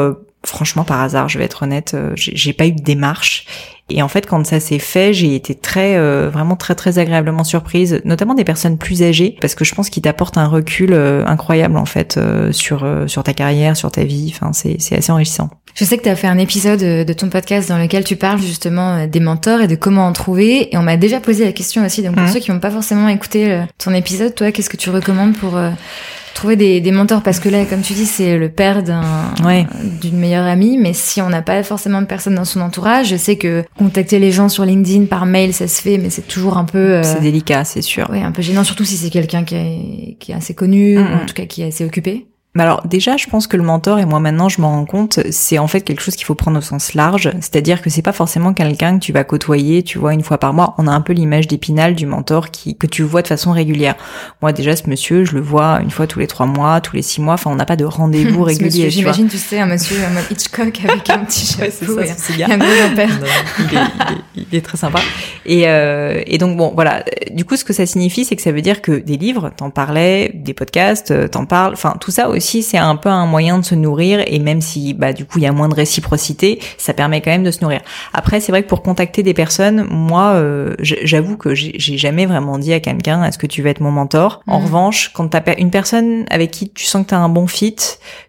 [0.48, 3.46] franchement par hasard, je vais être honnête, euh, j'ai pas eu de démarche.
[3.90, 7.46] Et en fait, quand ça s'est fait, j'ai été très, euh, vraiment très, très agréablement
[7.46, 11.26] surprise, notamment des personnes plus âgées, parce que je pense qu'ils t'apportent un recul euh,
[11.26, 12.20] incroyable en fait
[12.52, 14.34] sur sur ta carrière, sur ta vie.
[14.34, 15.50] Enfin, c'est c'est assez enrichissant.
[15.74, 18.42] Je sais que tu as fait un épisode de ton podcast dans lequel tu parles
[18.42, 20.74] justement des mentors et de comment en trouver.
[20.74, 22.02] Et on m'a déjà posé la question aussi.
[22.02, 22.34] Donc pour mmh.
[22.34, 25.58] ceux qui n'ont pas forcément écouté ton épisode, toi, qu'est-ce que tu recommandes pour
[26.38, 29.02] trouver des, des mentors parce que là, comme tu dis, c'est le père d'un
[30.02, 30.78] d'une meilleure amie.
[30.78, 34.20] Mais si on n'a pas forcément de personnes dans son entourage, je sais que contacter
[34.20, 36.78] les gens sur LinkedIn par mail, ça se fait, mais c'est toujours un peu.
[36.78, 38.08] Euh, c'est délicat, c'est sûr.
[38.12, 41.04] Oui, un peu gênant, surtout si c'est quelqu'un qui est, qui est assez connu ou
[41.04, 42.28] en tout cas qui est assez occupé
[42.64, 45.58] alors déjà, je pense que le mentor, et moi maintenant je m'en rends compte, c'est
[45.58, 47.30] en fait quelque chose qu'il faut prendre au sens large.
[47.42, 50.54] C'est-à-dire que c'est pas forcément quelqu'un que tu vas côtoyer, tu vois, une fois par
[50.54, 50.74] mois.
[50.78, 53.96] On a un peu l'image d'épinal du mentor qui que tu vois de façon régulière.
[54.42, 57.02] Moi déjà, ce monsieur, je le vois une fois tous les trois mois, tous les
[57.02, 57.34] six mois.
[57.36, 58.90] Enfin, on n'a pas de rendez-vous régulier.
[58.90, 62.68] J'imagine, tu sais, un monsieur un mode Hitchcock avec un petit chapeau et un gros
[64.36, 65.00] il, il, est, très sympa.
[65.46, 67.04] Et, euh, et donc bon, voilà.
[67.32, 69.70] Du coup, ce que ça signifie, c'est que ça veut dire que des livres, t'en
[69.70, 71.74] parlais, des podcasts, t'en parles.
[71.74, 74.94] Enfin, tout ça aussi c'est un peu un moyen de se nourrir et même si
[74.94, 77.62] bah du coup il y a moins de réciprocité, ça permet quand même de se
[77.62, 77.82] nourrir.
[78.14, 82.58] Après, c'est vrai que pour contacter des personnes, moi, euh, j'avoue que j'ai jamais vraiment
[82.58, 84.42] dit à quelqu'un est-ce que tu veux être mon mentor?
[84.48, 84.64] En mmh.
[84.64, 87.76] revanche, quand t'as une personne avec qui tu sens que t'as un bon fit,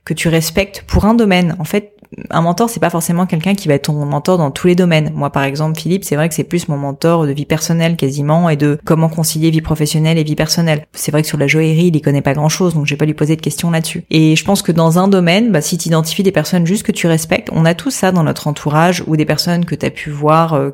[0.05, 1.98] que tu respectes pour un domaine, en fait,
[2.31, 5.13] un mentor, c'est pas forcément quelqu'un qui va être ton mentor dans tous les domaines.
[5.15, 8.49] Moi, par exemple, Philippe, c'est vrai que c'est plus mon mentor de vie personnelle quasiment
[8.49, 10.87] et de comment concilier vie professionnelle et vie personnelle.
[10.93, 12.99] C'est vrai que sur la joaillerie, il y connaît pas grand chose, donc je vais
[12.99, 14.05] pas lui poser de questions là-dessus.
[14.11, 16.93] Et je pense que dans un domaine, bah, si tu identifies des personnes juste que
[16.93, 19.91] tu respectes, on a tout ça dans notre entourage ou des personnes que tu as
[19.91, 20.55] pu voir.
[20.55, 20.71] Euh,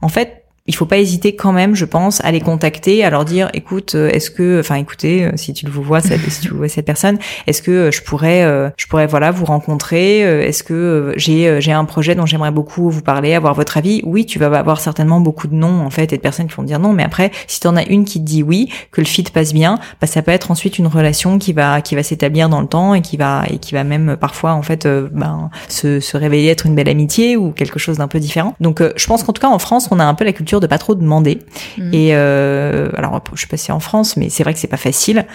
[0.00, 3.24] en fait, il faut pas hésiter quand même, je pense, à les contacter, à leur
[3.24, 6.54] dire, écoute, euh, est-ce que, enfin, écoutez, euh, si tu le vois, cette, si tu
[6.54, 11.14] vois cette personne, est-ce que euh, je pourrais, je pourrais, voilà, vous rencontrer Est-ce que
[11.16, 14.02] j'ai, j'ai un projet dont j'aimerais beaucoup vous parler, avoir votre avis?
[14.04, 16.62] Oui, tu vas avoir certainement beaucoup de noms en fait et de personnes qui vont
[16.62, 19.06] dire non, mais après, si tu en as une qui te dit oui, que le
[19.06, 22.48] fit passe bien, bah ça peut être ensuite une relation qui va, qui va s'établir
[22.48, 26.00] dans le temps et qui va, et qui va même parfois en fait, ben, se,
[26.00, 28.54] se révéler être une belle amitié ou quelque chose d'un peu différent.
[28.60, 30.66] Donc, je pense qu'en tout cas en France, on a un peu la culture de
[30.66, 31.38] pas trop demander.
[31.78, 31.94] Mm.
[31.94, 35.26] Et euh, alors, je suis passée en France, mais c'est vrai que c'est pas facile.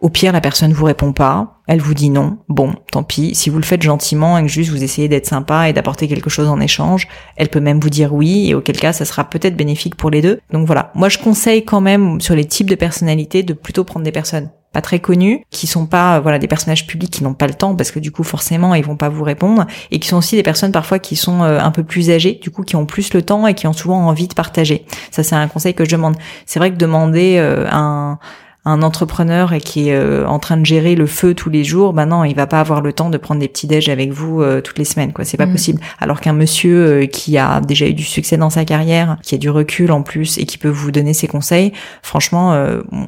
[0.00, 2.38] Au pire, la personne vous répond pas, elle vous dit non.
[2.48, 3.34] Bon, tant pis.
[3.34, 6.30] Si vous le faites gentiment et que juste vous essayez d'être sympa et d'apporter quelque
[6.30, 8.48] chose en échange, elle peut même vous dire oui.
[8.48, 10.40] Et auquel cas, ça sera peut-être bénéfique pour les deux.
[10.52, 10.92] Donc voilà.
[10.94, 14.50] Moi, je conseille quand même sur les types de personnalités de plutôt prendre des personnes
[14.72, 17.54] pas très connus, qui sont pas euh, voilà des personnages publics qui n'ont pas le
[17.54, 20.36] temps parce que du coup forcément ils vont pas vous répondre et qui sont aussi
[20.36, 23.14] des personnes parfois qui sont euh, un peu plus âgées, du coup qui ont plus
[23.14, 24.84] le temps et qui ont souvent envie de partager.
[25.10, 26.16] Ça c'est un conseil que je demande.
[26.46, 28.18] C'est vrai que demander euh, un
[28.64, 31.92] un entrepreneur et qui est euh, en train de gérer le feu tous les jours,
[31.92, 34.42] ben non, il va pas avoir le temps de prendre des petits déj avec vous
[34.42, 35.24] euh, toutes les semaines, quoi.
[35.24, 35.52] C'est pas mm.
[35.52, 35.80] possible.
[36.00, 39.38] Alors qu'un monsieur euh, qui a déjà eu du succès dans sa carrière, qui a
[39.38, 42.38] du recul en plus et qui peut vous donner ses conseils, franchement,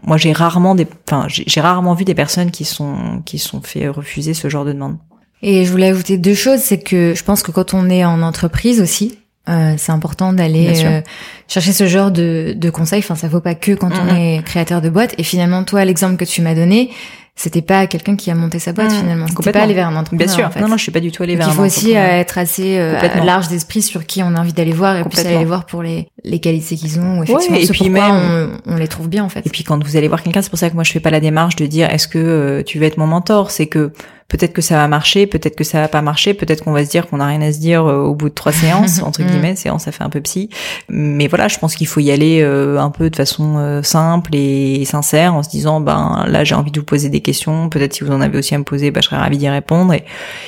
[0.05, 3.89] moi j'ai rarement des, enfin j'ai rarement vu des personnes qui sont qui sont fait
[3.89, 4.97] refuser ce genre de demande.
[5.43, 8.23] Et je voulais ajouter deux choses, c'est que je pense que quand on est en
[8.23, 9.19] entreprise aussi,
[9.51, 11.01] euh, c'est important d'aller euh,
[11.49, 13.01] chercher ce genre de, de conseils.
[13.01, 15.15] Enfin, ça vaut pas que quand on est créateur de boîte.
[15.19, 16.91] Et finalement, toi, l'exemple que tu m'as donné,
[17.35, 19.27] c'était pas quelqu'un qui a monté sa boîte finalement.
[19.27, 20.27] C'était pas aller vers un entrepreneur.
[20.27, 20.47] Bien sûr.
[20.47, 20.61] En fait.
[20.61, 21.73] Non, non, je suis pas du tout allé vers un entrepreneur.
[21.73, 22.79] Il faut aussi euh, être assez
[23.25, 26.07] large d'esprit sur qui on a envie d'aller voir et puis aller voir pour les,
[26.23, 27.23] les qualités qu'ils ont.
[27.23, 29.47] Effectivement, et puis même, on, on, les trouve bien en fait.
[29.47, 31.11] Et puis quand vous allez voir quelqu'un, c'est pour ça que moi je fais pas
[31.11, 33.51] la démarche de dire est-ce que tu veux être mon mentor?
[33.51, 33.93] C'est que
[34.31, 36.91] peut-être que ça va marcher, peut-être que ça va pas marcher, peut-être qu'on va se
[36.91, 39.57] dire qu'on n'a rien à se dire euh, au bout de trois séances entre guillemets,
[39.57, 40.49] séance ça fait un peu psy.
[40.89, 45.35] Mais voilà, je pense qu'il faut y aller un peu de façon simple et sincère
[45.35, 48.13] en se disant ben là j'ai envie de vous poser des questions, peut-être si vous
[48.13, 50.05] en avez aussi à me poser, ben, je serais ravie d'y répondre et,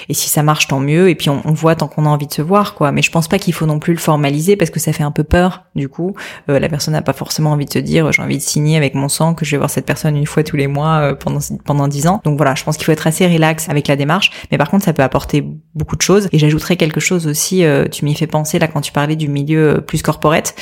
[0.09, 2.27] et si ça marche tant mieux et puis on, on voit tant qu'on a envie
[2.27, 2.93] de se voir quoi.
[2.93, 5.11] Mais je pense pas qu'il faut non plus le formaliser parce que ça fait un
[5.11, 6.15] peu peur du coup.
[6.49, 9.09] la personne n'a pas forcément envie de se dire j'ai envie de signer avec mon
[9.09, 11.89] sang que je vais voir cette personne une fois tous les mois euh, pendant pendant
[11.89, 12.21] dix ans.
[12.25, 14.85] Donc voilà, je pense qu'il faut être assez relax avec la démarche, mais par contre
[14.85, 16.29] ça peut apporter beaucoup de choses.
[16.33, 17.65] Et j'ajouterais quelque chose aussi.
[17.65, 20.55] Euh, tu m'y fais penser là quand tu parlais du milieu euh, plus corporate.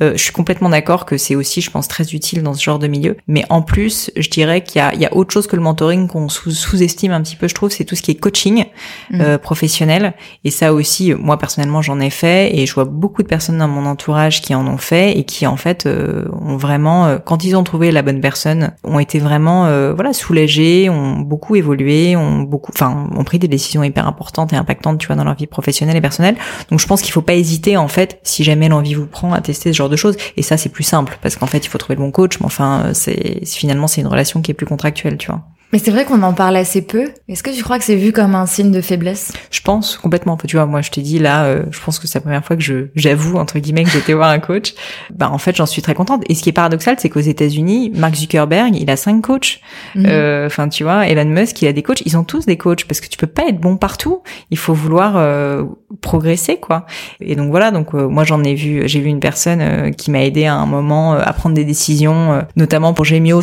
[0.00, 2.86] je suis complètement d'accord que c'est aussi, je pense, très utile dans ce genre de
[2.86, 3.16] milieu.
[3.26, 5.62] Mais en plus, je dirais qu'il y a, il y a autre chose que le
[5.62, 7.48] mentoring qu'on sous-estime un petit peu.
[7.48, 8.66] Je trouve, c'est tout ce qui est coaching
[9.10, 9.38] mmh.
[9.38, 10.12] professionnel.
[10.44, 13.68] Et ça aussi, moi personnellement, j'en ai fait et je vois beaucoup de personnes dans
[13.68, 17.64] mon entourage qui en ont fait et qui en fait ont vraiment, quand ils ont
[17.64, 22.55] trouvé la bonne personne, ont été vraiment euh, voilà soulagés, ont beaucoup évolué, ont beaucoup,
[22.68, 25.96] enfin, ont pris des décisions hyper importantes et impactantes, tu vois, dans leur vie professionnelle
[25.96, 26.36] et personnelle.
[26.70, 29.40] Donc je pense qu'il faut pas hésiter en fait, si jamais l'envie vous prend, à
[29.40, 30.16] tester ce genre de choses.
[30.36, 32.46] Et ça c'est plus simple parce qu'en fait il faut trouver le bon coach, mais
[32.46, 35.42] enfin c'est finalement c'est une relation qui est plus contractuelle, tu vois.
[35.72, 37.08] Mais c'est vrai qu'on en parle assez peu.
[37.28, 39.32] Est-ce que tu crois que c'est vu comme un signe de faiblesse?
[39.50, 40.36] Je pense complètement.
[40.36, 42.54] Tu vois, moi je t'ai dit là, euh, je pense que c'est la première fois
[42.54, 44.74] que je j'avoue entre guillemets que j'étais voir un coach.
[45.14, 46.22] Bah en fait j'en suis très contente.
[46.28, 49.60] Et ce qui est paradoxal, c'est qu'aux États-Unis, Mark Zuckerberg, il a cinq coachs.
[49.94, 50.06] Mhm.
[50.06, 52.02] Euh, enfin tu vois, Elon Musk, il a des coachs.
[52.04, 54.22] Ils ont tous des coachs parce que tu peux pas être bon partout.
[54.50, 55.64] Il faut vouloir euh,
[56.00, 56.86] progresser quoi.
[57.20, 57.70] Et donc voilà.
[57.70, 61.14] Donc moi j'en ai vu, j'ai vu une personne qui m'a aidé à un moment
[61.14, 63.40] à prendre des décisions, notamment pour Gemio,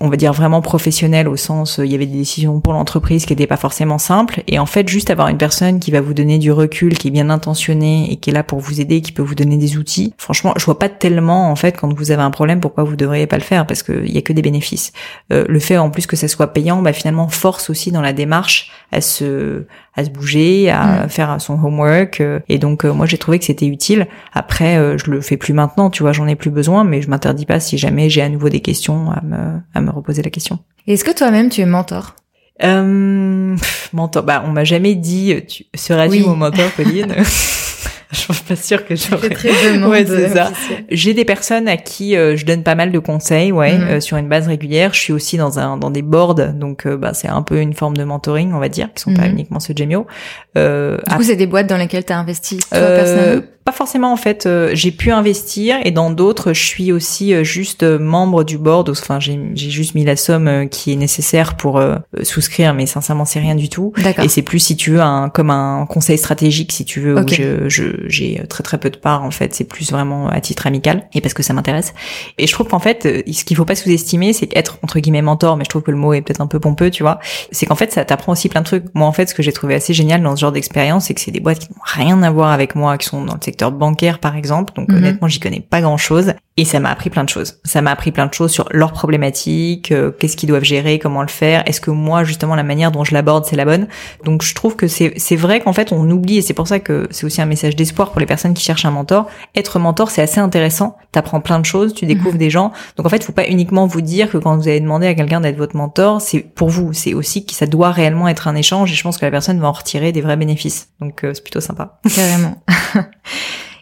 [0.00, 3.32] on va dire vraiment professionnel au sens il y avait des décisions pour l'entreprise qui
[3.32, 4.42] n'étaient pas forcément simples.
[4.46, 7.10] Et en fait, juste avoir une personne qui va vous donner du recul, qui est
[7.10, 10.14] bien intentionnée et qui est là pour vous aider, qui peut vous donner des outils.
[10.18, 13.26] Franchement, je vois pas tellement en fait quand vous avez un problème pourquoi vous devriez
[13.26, 14.92] pas le faire parce qu'il y a que des bénéfices.
[15.32, 18.12] Euh, le fait en plus que ça soit payant, bah finalement force aussi dans la
[18.12, 22.20] démarche à se à se bouger, à faire son homework.
[22.20, 24.06] Euh, et donc euh, moi j'ai trouvé que c'était utile.
[24.34, 27.46] Après, je le fais plus maintenant, tu vois, j'en ai plus besoin, mais je m'interdis
[27.46, 30.58] pas si jamais j'ai à nouveau des questions à me à me reposer la question.
[30.86, 32.14] Est-ce que toi-même tu es mentor
[32.62, 33.56] euh,
[33.92, 37.14] mentor, bah on m'a jamais dit tu seras-tu mon mentor, Pauline
[38.12, 39.30] je suis pas sûre que j'aurais.
[39.30, 40.52] très ouais, c'est ça.
[40.90, 43.88] J'ai des personnes à qui euh, je donne pas mal de conseils, ouais, mhm.
[43.88, 44.94] euh, sur une base régulière.
[44.94, 47.74] Je suis aussi dans un dans des boards, donc euh, bah c'est un peu une
[47.74, 49.32] forme de mentoring, on va dire, qui sont pas mhm.
[49.32, 50.06] uniquement ce Gemio.
[50.54, 54.16] du coup, c'est des boîtes dans lesquelles tu as investi toi personnellement pas forcément en
[54.16, 54.46] fait.
[54.46, 58.58] Euh, j'ai pu investir et dans d'autres, je suis aussi euh, juste euh, membre du
[58.58, 58.88] board.
[58.88, 61.82] Enfin, j'ai juste mis la somme qui est nécessaire pour
[62.22, 63.92] souscrire, mais sincèrement, c'est rien du tout.
[64.22, 67.26] Et c'est plus si tu veux un comme un conseil stratégique, si tu veux, où
[67.28, 69.54] je j'ai très très peu de parts en fait.
[69.54, 71.94] C'est plus vraiment à titre amical et parce que ça m'intéresse.
[72.38, 75.56] Et je trouve qu'en fait, ce qu'il faut pas sous-estimer, c'est qu'être entre guillemets mentor,
[75.56, 77.18] mais je trouve que le mot est peut-être un peu pompeux, tu vois.
[77.52, 78.84] C'est qu'en fait, ça t'apprend aussi plein de trucs.
[78.94, 81.20] Moi, en fait, ce que j'ai trouvé assez génial dans ce genre d'expérience, c'est que
[81.20, 83.72] c'est des boîtes qui n'ont rien à voir avec moi, qui sont dans le secteur
[83.72, 84.96] bancaire par exemple, donc mhm.
[84.96, 87.58] honnêtement j'y connais pas grand chose et ça m'a appris plein de choses.
[87.64, 91.20] Ça m'a appris plein de choses sur leurs problématiques, euh, qu'est-ce qu'ils doivent gérer, comment
[91.20, 93.88] le faire, est-ce que moi justement la manière dont je l'aborde c'est la bonne?
[94.24, 96.80] Donc je trouve que c'est c'est vrai qu'en fait on oublie et c'est pour ça
[96.80, 99.26] que c'est aussi un message d'espoir pour les personnes qui cherchent un mentor.
[99.54, 102.38] Être mentor c'est assez intéressant, t'apprends plein de choses, tu découvres mhm.
[102.38, 102.72] des gens.
[102.96, 105.42] Donc en fait faut pas uniquement vous dire que quand vous avez demandé à quelqu'un
[105.42, 108.90] d'être votre mentor, c'est pour vous, c'est aussi que ça doit réellement être un échange
[108.92, 110.88] et je pense que la personne va en retirer des vrais bénéfices.
[111.00, 111.98] Donc euh, c'est plutôt sympa.
[112.14, 112.62] Carrément.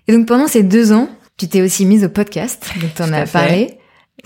[0.07, 3.13] Et donc pendant ces deux ans, tu t'es aussi mise au podcast, donc tu en
[3.13, 3.79] as parlé.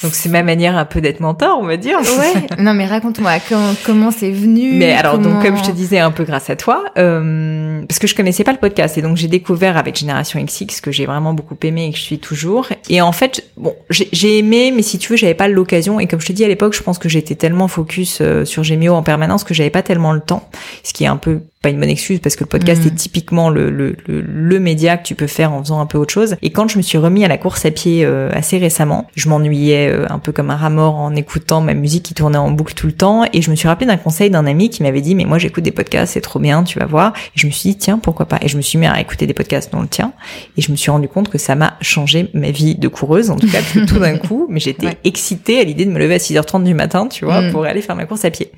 [0.03, 1.99] Donc c'est ma manière un peu d'être mentor, on va dire.
[1.99, 2.47] Ouais.
[2.59, 4.75] Non mais raconte-moi comment comment c'est venu.
[4.75, 8.07] Mais alors donc comme je te disais un peu grâce à toi, euh, parce que
[8.07, 11.35] je connaissais pas le podcast et donc j'ai découvert avec Génération XX que j'ai vraiment
[11.35, 12.69] beaucoup aimé et que je suis toujours.
[12.89, 16.21] Et en fait bon j'ai aimé mais si tu veux j'avais pas l'occasion et comme
[16.21, 19.03] je te dis à l'époque je pense que j'étais tellement focus euh, sur Gemio en
[19.03, 20.49] permanence que j'avais pas tellement le temps,
[20.85, 22.97] ce qui est un peu pas une bonne excuse parce que le podcast est mm.
[22.97, 26.37] typiquement le, le, le, média que tu peux faire en faisant un peu autre chose.
[26.43, 29.29] Et quand je me suis remis à la course à pied euh, assez récemment, je
[29.29, 32.51] m'ennuyais euh, un peu comme un rat mort en écoutant ma musique qui tournait en
[32.51, 33.25] boucle tout le temps.
[33.33, 35.65] Et je me suis rappelé d'un conseil d'un ami qui m'avait dit mais moi j'écoute
[35.65, 37.13] des podcasts, c'est trop bien, tu vas voir.
[37.37, 38.39] Et je me suis dit tiens pourquoi pas?
[38.43, 40.13] Et je me suis mis à écouter des podcasts dont le tien.
[40.57, 43.37] Et je me suis rendu compte que ça m'a changé ma vie de coureuse, en
[43.37, 44.47] tout cas tout d'un coup.
[44.49, 47.53] Mais j'étais excitée à l'idée de me lever à 6h30 du matin, tu vois, mm.
[47.53, 48.51] pour aller faire ma course à pied.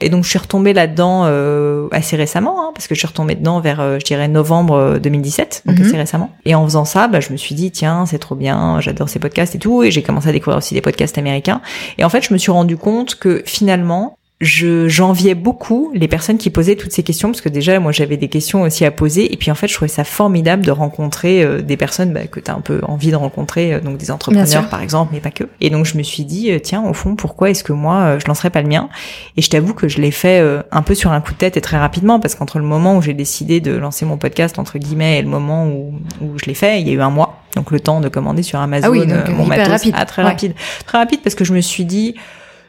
[0.00, 3.34] Et donc je suis retombée là-dedans euh, assez récemment Hein, parce que je suis retombée
[3.34, 5.86] dedans vers, euh, je dirais, novembre 2017, euh, donc mhm.
[5.86, 6.30] assez récemment.
[6.44, 9.18] Et en faisant ça, bah, je me suis dit, tiens, c'est trop bien, j'adore ces
[9.18, 11.60] podcasts et tout, et j'ai commencé à découvrir aussi des podcasts américains.
[11.98, 16.38] Et en fait, je me suis rendu compte que finalement, je j'enviais beaucoup les personnes
[16.38, 19.30] qui posaient toutes ces questions parce que déjà moi j'avais des questions aussi à poser
[19.32, 22.40] et puis en fait je trouvais ça formidable de rencontrer euh, des personnes bah, que
[22.40, 25.30] tu as un peu envie de rencontrer euh, donc des entrepreneurs par exemple mais pas
[25.30, 25.44] que.
[25.60, 28.26] Et donc je me suis dit euh, tiens au fond pourquoi est-ce que moi je
[28.28, 28.88] lancerais pas le mien?
[29.36, 31.60] Et je t'avoue que je l'ai fait un peu sur un coup de tête et
[31.60, 35.18] très rapidement parce qu'entre le moment où j'ai décidé de lancer mon podcast entre guillemets
[35.18, 37.42] et le moment où, où je l'ai fait il y a eu un mois.
[37.56, 39.68] Donc le temps de commander sur Amazon ah oui, donc, mon matos.
[39.68, 39.94] rapide.
[39.96, 40.54] Ah, très rapide.
[40.86, 42.14] Très rapide parce que je me suis dit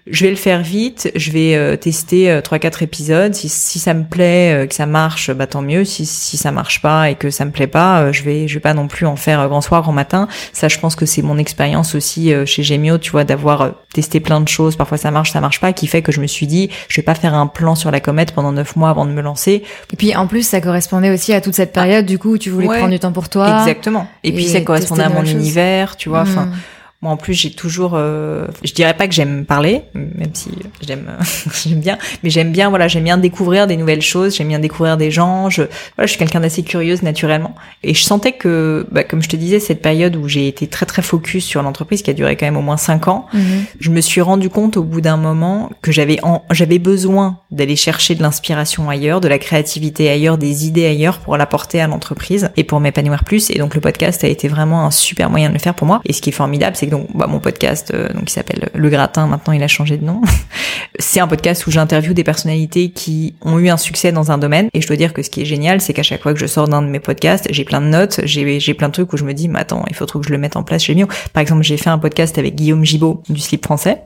[0.07, 3.35] je vais le faire vite, je vais euh, tester euh, trois quatre épisodes.
[3.35, 5.85] Si, si ça me plaît, euh, que ça marche, bah tant mieux.
[5.85, 8.59] Si si ça marche pas et que ça me plaît pas, je vais je vais
[8.59, 10.27] pas non plus en faire grand soir, grand matin.
[10.53, 14.41] Ça, je pense que c'est mon expérience aussi chez Gemio, tu vois, d'avoir testé plein
[14.41, 14.75] de choses.
[14.75, 17.05] Parfois ça marche, ça marche pas, qui fait que je me suis dit, je vais
[17.05, 19.63] pas faire un plan sur la comète pendant neuf mois avant de me lancer.
[19.93, 22.49] Et puis en plus, ça correspondait aussi à toute cette période du coup où tu
[22.49, 23.59] voulais prendre du temps pour toi.
[23.59, 24.07] Exactement.
[24.23, 26.21] Et, puis ça correspondait à mon univers, tu vois.
[26.21, 26.45] Enfin.
[26.45, 26.53] Hmm.
[27.01, 30.51] Moi, en plus, j'ai toujours, euh, je dirais pas que j'aime parler, même si
[30.85, 31.07] j'aime,
[31.65, 34.97] j'aime bien, mais j'aime bien, voilà, j'aime bien découvrir des nouvelles choses, j'aime bien découvrir
[34.97, 35.49] des gens.
[35.49, 35.63] Je,
[35.95, 39.35] voilà, je suis quelqu'un d'assez curieuse naturellement, et je sentais que, bah, comme je te
[39.35, 42.45] disais, cette période où j'ai été très très focus sur l'entreprise, qui a duré quand
[42.45, 43.63] même au moins cinq ans, mhm.
[43.79, 46.19] je me suis rendu compte au bout d'un moment que j'avais,
[46.51, 51.35] j'avais besoin d'aller chercher de l'inspiration ailleurs, de la créativité ailleurs, des idées ailleurs pour
[51.35, 53.49] l'apporter à l'entreprise et pour m'épanouir plus.
[53.49, 56.01] Et donc le podcast a été vraiment un super moyen de le faire pour moi.
[56.05, 58.89] Et ce qui est formidable, c'est donc bah, mon podcast euh, donc qui s'appelle Le
[58.89, 60.21] Gratin maintenant il a changé de nom.
[60.99, 64.69] c'est un podcast où j'interviewe des personnalités qui ont eu un succès dans un domaine
[64.73, 66.45] et je dois dire que ce qui est génial c'est qu'à chaque fois que je
[66.45, 69.17] sors d'un de mes podcasts, j'ai plein de notes, j'ai j'ai plein de trucs où
[69.17, 70.93] je me dis mais attends, il faut trop que je le mette en place chez
[70.93, 71.08] Mio.
[71.34, 74.04] Par exemple, j'ai fait un podcast avec Guillaume Gibaud du slip français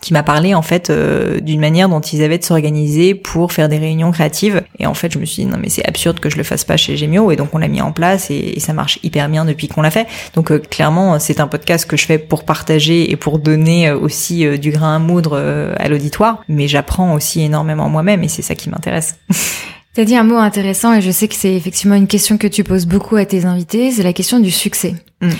[0.00, 3.68] qui m'a parlé en fait euh, d'une manière dont ils avaient de s'organiser pour faire
[3.68, 4.62] des réunions créatives.
[4.78, 6.64] Et en fait je me suis dit non mais c'est absurde que je le fasse
[6.64, 7.30] pas chez Gemio.
[7.30, 9.90] Et donc on l'a mis en place et, ça marche hyper bien depuis qu'on l'a
[9.90, 10.06] fait.
[10.34, 13.98] Donc euh, clairement c'est un podcast que je fais pour partager et pour donner euh,
[13.98, 15.38] aussi du grain à moudre
[15.76, 16.42] à l'auditoire.
[16.48, 19.16] Mais j'apprends aussi énormément moi-même et c'est ça qui m'intéresse.
[19.94, 22.64] T'as dit un mot intéressant et je sais que c'est effectivement une question que tu
[22.64, 24.94] poses beaucoup à tes invités, c'est la question du succès.
[25.20, 25.30] Mm.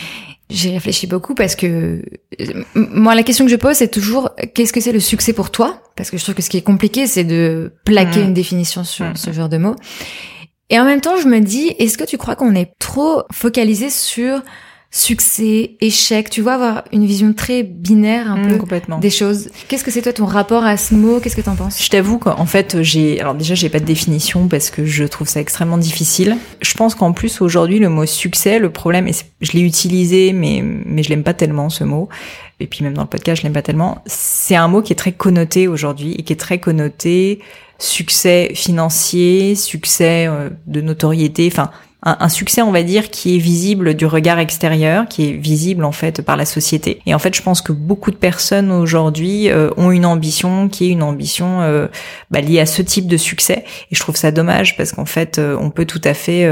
[0.53, 2.03] J'ai réfléchi beaucoup parce que
[2.75, 5.83] moi la question que je pose c'est toujours qu'est-ce que c'est le succès pour toi?
[5.97, 8.25] Parce que je trouve que ce qui est compliqué c'est de plaquer mmh.
[8.25, 9.17] une définition sur mmh.
[9.17, 9.77] ce genre de mots.
[10.69, 13.88] Et en même temps je me dis est-ce que tu crois qu'on est trop focalisé
[13.88, 14.43] sur
[14.95, 19.49] succès, échec, tu vois, avoir une vision très binaire un mmh, peu des choses.
[19.67, 21.19] Qu'est-ce que c'est toi ton rapport à ce mot?
[21.19, 21.83] Qu'est-ce que t'en penses?
[21.83, 25.27] Je t'avoue qu'en fait, j'ai alors déjà j'ai pas de définition parce que je trouve
[25.27, 26.37] ça extrêmement difficile.
[26.61, 30.63] Je pense qu'en plus aujourd'hui le mot succès, le problème et je l'ai utilisé mais
[30.63, 32.11] mais je l'aime pas tellement ce mot.
[32.61, 34.03] Et puis même dans le podcast, je l'aime pas tellement.
[34.05, 37.41] C'est un mot qui est très connoté aujourd'hui et qui est très connoté
[37.79, 41.71] succès financier, succès euh, de notoriété, enfin
[42.05, 45.93] un, succès, on va dire, qui est visible du regard extérieur, qui est visible en
[45.93, 47.01] fait par la société.
[47.07, 50.87] Et en fait, je pense que beaucoup de personnes aujourd'hui euh, ont une ambition qui
[50.87, 51.87] est une ambition euh,
[52.33, 53.65] bah, liée à ce type de succès.
[53.93, 56.49] Et je trouve ça dommage parce qu'en fait, euh, on peut tout à fait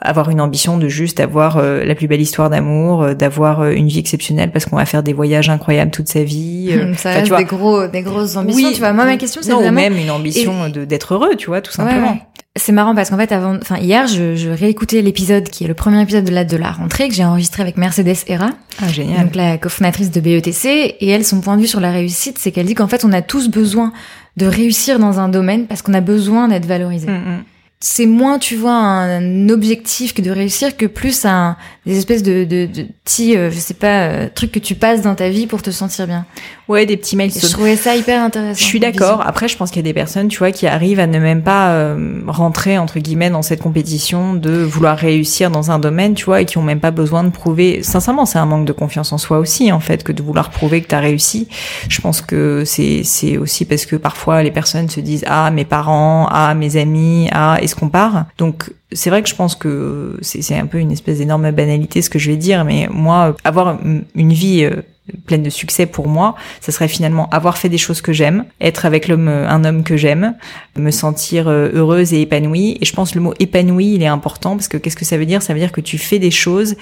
[0.00, 4.52] avoir une ambition de juste avoir la plus belle histoire d'amour, d'avoir une vie exceptionnelle
[4.52, 6.72] parce qu'on va faire des voyages incroyables toute sa vie.
[6.96, 8.68] ça reste des gros, des grosses ambitions.
[8.68, 11.46] Oui, tu vois, moi ma question c'est vraiment même une ambition de d'être heureux, tu
[11.46, 12.18] vois, tout simplement.
[12.54, 15.74] C'est marrant parce qu'en fait, avant, enfin hier, je, je réécoutais l'épisode qui est le
[15.74, 18.50] premier épisode de la de la rentrée que j'ai enregistré avec Mercedes Hera,
[18.82, 19.24] ah, génial.
[19.24, 20.66] donc la cofondatrice de BETC,
[21.00, 23.12] et elle, son point de vue sur la réussite, c'est qu'elle dit qu'en fait, on
[23.12, 23.92] a tous besoin
[24.36, 27.08] de réussir dans un domaine parce qu'on a besoin d'être valorisé.
[27.08, 27.44] Mm, mm
[27.84, 32.44] c'est moins, tu vois, un objectif que de réussir que plus un des espèces de,
[32.44, 35.48] de, de petits, euh, je sais pas, euh, trucs que tu passes dans ta vie
[35.48, 36.24] pour te sentir bien.
[36.72, 37.30] Ouais, des petits mails.
[37.30, 38.58] Je trouvais ça hyper intéressant.
[38.58, 39.22] Je suis d'accord.
[39.26, 41.42] Après, je pense qu'il y a des personnes, tu vois, qui arrivent à ne même
[41.42, 46.24] pas euh, rentrer entre guillemets dans cette compétition de vouloir réussir dans un domaine, tu
[46.24, 47.82] vois, et qui ont même pas besoin de prouver.
[47.82, 50.80] Sincèrement, c'est un manque de confiance en soi aussi, en fait, que de vouloir prouver
[50.80, 51.46] que tu as réussi.
[51.90, 55.66] Je pense que c'est c'est aussi parce que parfois les personnes se disent ah mes
[55.66, 58.24] parents, ah mes amis, ah est-ce qu'on part.
[58.38, 62.08] Donc c'est vrai que je pense que c'est un peu une espèce d'énorme banalité ce
[62.08, 63.78] que je vais dire, mais moi, avoir
[64.14, 64.82] une vie euh,
[65.26, 68.86] pleine de succès pour moi, ça serait finalement avoir fait des choses que j'aime, être
[68.86, 70.36] avec l'homme, un homme que j'aime,
[70.76, 72.78] me sentir euh, heureuse et épanouie.
[72.80, 75.18] Et je pense que le mot épanoui, il est important parce que qu'est-ce que ça
[75.18, 75.42] veut dire?
[75.42, 76.76] Ça veut dire que tu fais des choses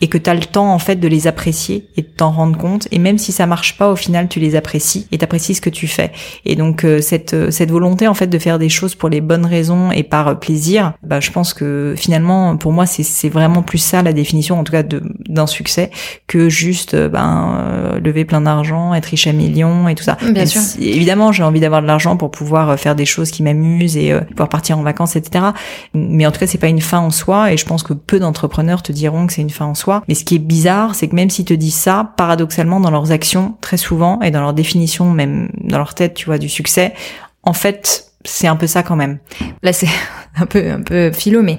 [0.00, 2.56] et que tu as le temps en fait de les apprécier et de t'en rendre
[2.56, 2.88] compte.
[2.90, 5.70] Et même si ça marche pas au final tu les apprécies et t'apprécies ce que
[5.70, 6.12] tu fais.
[6.44, 9.20] Et donc euh, cette euh, cette volonté en fait de faire des choses pour les
[9.20, 13.28] bonnes raisons et par euh, plaisir bah je pense que finalement pour moi c'est c'est
[13.28, 15.90] vraiment plus ça la définition en tout cas de d'un succès
[16.26, 20.16] que juste ben lever plein d'argent être riche à millions et tout ça.
[20.32, 20.60] Bien sûr.
[20.80, 24.48] évidemment j'ai envie d'avoir de l'argent pour pouvoir faire des choses qui m'amusent et pouvoir
[24.48, 25.46] partir en vacances etc
[25.94, 28.18] mais en tout cas c'est pas une fin en soi et je pense que peu
[28.18, 31.08] d'entrepreneurs te diront que c'est une fin en soi Mais ce qui est bizarre, c'est
[31.08, 34.54] que même s'ils te disent ça, paradoxalement, dans leurs actions, très souvent, et dans leur
[34.54, 36.94] définition, même dans leur tête, tu vois, du succès,
[37.42, 39.18] en fait, c'est un peu ça quand même.
[39.62, 39.88] Là, c'est
[40.36, 41.54] un peu un peu philo, mais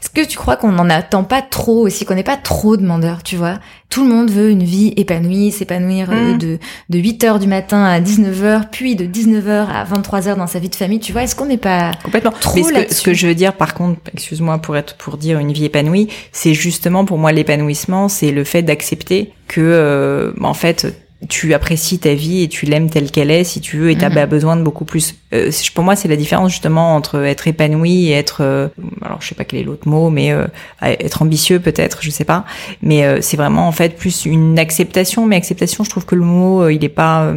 [0.00, 3.22] est-ce que tu crois qu'on n'en attend pas trop aussi, qu'on n'est pas trop demandeur,
[3.22, 3.58] tu vois?
[3.88, 6.38] Tout le monde veut une vie épanouie, s'épanouir euh, mm.
[6.38, 6.58] de
[6.90, 10.36] de 8 heures du matin à 19 h puis de 19 h à 23 h
[10.36, 11.22] dans sa vie de famille, tu vois?
[11.22, 12.32] Est-ce qu'on n'est pas complètement.
[12.32, 15.52] trop mais ce que, je veux dire, par contre, excuse-moi pour être pour dire une
[15.52, 20.86] vie épanouie, c'est justement pour moi l'épanouissement, c'est le fait d'accepter que euh, en fait
[21.28, 24.08] tu apprécies ta vie et tu l'aimes telle qu'elle est si tu veux et t'as
[24.08, 28.08] mm besoin de beaucoup plus euh, pour moi c'est la différence justement entre être épanoui
[28.08, 28.68] et être euh,
[29.02, 30.46] alors je sais pas quel est l'autre mot mais euh,
[30.82, 32.44] être ambitieux peut-être je sais pas.
[32.82, 35.26] Mais euh, c'est vraiment en fait plus une acceptation.
[35.26, 37.32] Mais acceptation je trouve que le mot il est pas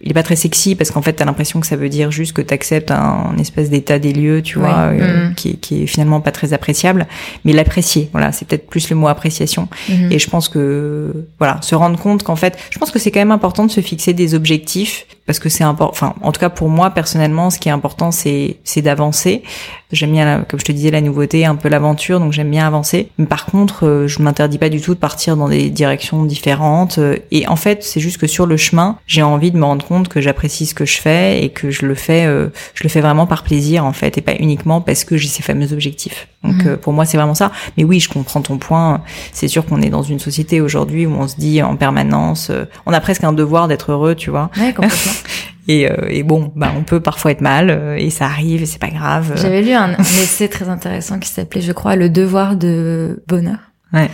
[0.00, 2.32] il est pas très sexy parce qu'en fait t'as l'impression que ça veut dire juste
[2.32, 5.34] que t'acceptes un, un, espèce d'état des lieux tu vois mm.
[5.36, 7.06] qui, qui est finalement pas très appréciable.
[7.44, 9.68] Mais l'apprécier voilà c'est peut-être plus le mot appréciation.
[9.88, 10.12] Mm-hmm.
[10.12, 13.20] et je pense que voilà se rendre compte qu'en fait je pense que c'est quand
[13.20, 15.90] même important de se fixer des objectifs parce que c'est important.
[15.90, 19.42] Enfin, en tout cas pour moi personnellement, ce qui est important, c'est c'est d'avancer.
[19.92, 23.10] J'aime bien, comme je te disais, la nouveauté, un peu l'aventure, donc j'aime bien avancer.
[23.18, 26.98] Mais par contre, euh, je m'interdis pas du tout de partir dans des directions différentes.
[26.98, 29.86] Euh, et en fait, c'est juste que sur le chemin, j'ai envie de me rendre
[29.86, 32.88] compte que j'apprécie ce que je fais et que je le fais, euh, je le
[32.88, 36.26] fais vraiment par plaisir en fait, et pas uniquement parce que j'ai ces fameux objectifs.
[36.42, 36.76] Donc mhm.
[36.78, 37.52] pour moi, c'est vraiment ça.
[37.76, 39.02] Mais oui, je comprends ton point.
[39.32, 42.50] C'est sûr qu'on est dans une société aujourd'hui où on se dit en permanence,
[42.86, 44.50] on a presque un devoir d'être heureux, tu vois.
[44.58, 45.12] Ouais, complètement.
[45.68, 48.66] Et, euh, et, bon, bah on peut parfois être mal euh, et ça arrive et
[48.66, 49.32] c'est pas grave.
[49.36, 53.58] J'avais lu un, essai très intéressant qui s'appelait, je crois, le devoir de bonheur.
[53.92, 54.08] Ouais.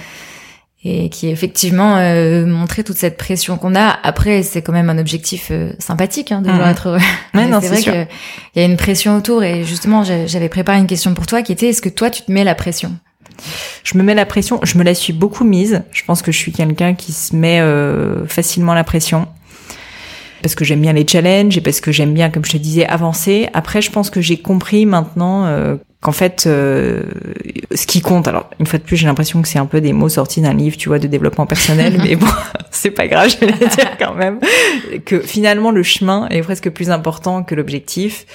[0.84, 3.98] Et qui effectivement euh, montrait toute cette pression qu'on a.
[4.02, 6.98] Après, c'est quand même un objectif euh, sympathique hein, de vouloir être heureux.
[7.34, 8.08] Ouais, c'est vrai qu'il
[8.56, 9.44] y a une pression autour.
[9.44, 12.32] Et justement, j'avais préparé une question pour toi qui était est-ce que toi, tu te
[12.32, 12.96] mets la pression?
[13.84, 15.82] Je me mets la pression, je me la suis beaucoup mise.
[15.92, 17.62] Je pense que je suis quelqu'un qui se met
[18.26, 19.28] facilement la pression
[20.42, 22.86] parce que j'aime bien les challenges et parce que j'aime bien, comme je te disais,
[22.86, 23.48] avancer.
[23.54, 27.02] Après, je pense que j'ai compris maintenant euh, qu'en fait, euh,
[27.74, 29.92] ce qui compte, alors une fois de plus, j'ai l'impression que c'est un peu des
[29.92, 32.26] mots sortis d'un livre, tu vois, de développement personnel, mais bon,
[32.70, 34.40] c'est pas grave, je vais le dire quand même,
[35.06, 38.26] que finalement le chemin est presque plus important que l'objectif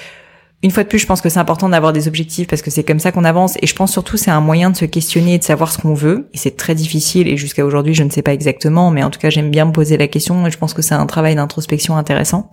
[0.63, 2.84] une fois de plus, je pense que c'est important d'avoir des objectifs parce que c'est
[2.84, 3.58] comme ça qu'on avance.
[3.62, 5.93] Et je pense surtout c'est un moyen de se questionner et de savoir ce qu'on
[5.93, 6.30] veut.
[6.34, 7.28] Et c'est très difficile.
[7.28, 9.72] Et jusqu'à aujourd'hui, je ne sais pas exactement, mais en tout cas, j'aime bien me
[9.72, 10.48] poser la question.
[10.48, 12.50] Et je pense que c'est un travail d'introspection intéressant.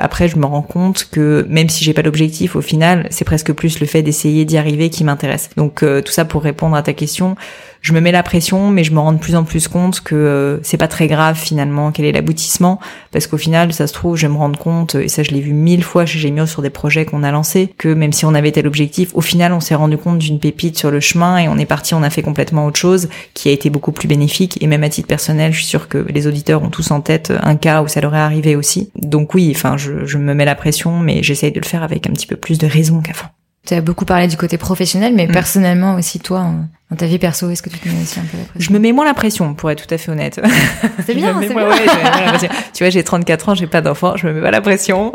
[0.00, 3.52] Après, je me rends compte que même si j'ai pas d'objectif, au final, c'est presque
[3.52, 5.50] plus le fait d'essayer d'y arriver qui m'intéresse.
[5.56, 7.36] Donc euh, tout ça pour répondre à ta question
[7.84, 10.14] je me mets la pression, mais je me rends de plus en plus compte que
[10.14, 12.80] euh, c'est pas très grave finalement quel est l'aboutissement,
[13.12, 15.52] parce qu'au final, ça se trouve, je me rendre compte, et ça je l'ai vu
[15.52, 18.52] mille fois chez Gemio sur des projets qu'on a lancés, que même si on avait
[18.52, 21.58] tel objectif, au final, on s'est rendu compte d'une pépite sur le chemin et on
[21.58, 24.56] est parti, on a fait complètement autre chose qui a été beaucoup plus bénéfique.
[24.62, 27.34] Et même à titre personnel, je suis sûre que les auditeurs ont tous en tête
[27.42, 28.90] un cas où ça leur est arrivé aussi.
[28.96, 32.06] Donc oui, enfin, je, je me mets la pression, mais j'essaye de le faire avec
[32.08, 33.33] un petit peu plus de raison qu'avant.
[33.66, 35.32] Tu as beaucoup parlé du côté professionnel, mais mm.
[35.32, 36.46] personnellement aussi, toi,
[36.90, 38.72] dans ta vie perso, est-ce que tu te mets aussi un peu la pression Je
[38.72, 40.38] me mets moins la pression, pour être tout à fait honnête.
[41.06, 42.48] C'est bien, c'est bien.
[42.74, 45.10] tu vois, j'ai 34 ans, j'ai pas d'enfant, je me mets pas la pression.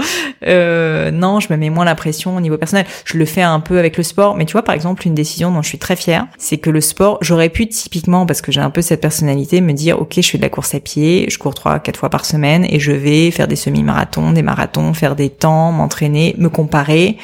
[0.48, 2.88] Euh, non, je me mets moins la pression au niveau personnel.
[3.06, 5.52] Je le fais un peu avec le sport, mais tu vois, par exemple, une décision
[5.52, 8.62] dont je suis très fière, c'est que le sport, j'aurais pu typiquement, parce que j'ai
[8.62, 11.38] un peu cette personnalité, me dire, ok, je fais de la course à pied, je
[11.38, 15.16] cours trois, quatre fois par semaine, et je vais faire des semi-marathons, des marathons, faire
[15.16, 17.18] des temps, m'entraîner, me comparer.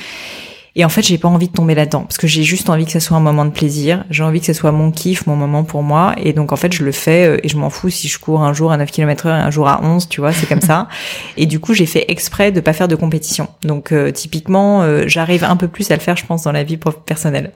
[0.77, 2.91] Et en fait, j'ai pas envie de tomber là-dedans parce que j'ai juste envie que
[2.91, 4.03] ça soit un moment de plaisir.
[4.09, 6.13] J'ai envie que ce soit mon kiff, mon moment pour moi.
[6.17, 8.41] Et donc, en fait, je le fais euh, et je m'en fous si je cours
[8.41, 10.61] un jour à 9 km heure et un jour à 11, tu vois, c'est comme
[10.61, 10.89] ça.
[11.37, 13.47] Et du coup, j'ai fait exprès de pas faire de compétition.
[13.63, 16.63] Donc, euh, typiquement, euh, j'arrive un peu plus à le faire, je pense, dans la
[16.63, 17.53] vie personnelle.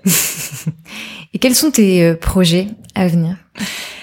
[1.34, 3.36] et quels sont tes projets à venir?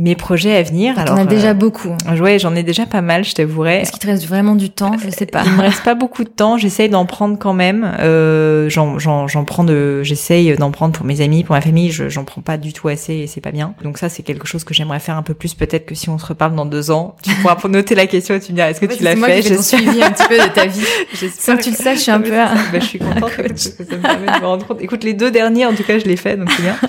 [0.00, 0.98] mes projets à venir.
[0.98, 1.94] Alors, en as déjà euh, beaucoup.
[2.18, 3.82] Ouais, j'en ai déjà pas mal, je t'avouerai.
[3.82, 4.92] Est-ce qu'il te reste vraiment du temps?
[4.98, 5.42] Je sais pas.
[5.44, 6.56] Il me reste pas beaucoup de temps.
[6.56, 7.86] J'essaye d'en prendre quand même.
[8.00, 8.96] Euh, j'en,
[9.44, 11.90] prends de, j'essaye d'en prendre pour mes amis, pour ma famille.
[11.90, 13.74] Je, j'en prends pas du tout assez et c'est pas bien.
[13.84, 15.52] Donc ça, c'est quelque chose que j'aimerais faire un peu plus.
[15.52, 18.40] Peut-être que si on se reparle dans deux ans, tu pourras noter la question et
[18.40, 19.42] tu me diras est-ce que tu l'as fait?
[19.42, 20.80] J'ai suivi un petit peu de ta vie.
[21.38, 22.30] Sans que tu le saches, je suis un peu.
[22.30, 24.80] Bah, je suis contente que ça me permet de me rendre compte.
[24.80, 26.76] Écoute, les deux derniers, en tout cas, je l'ai fait, donc c'est bien.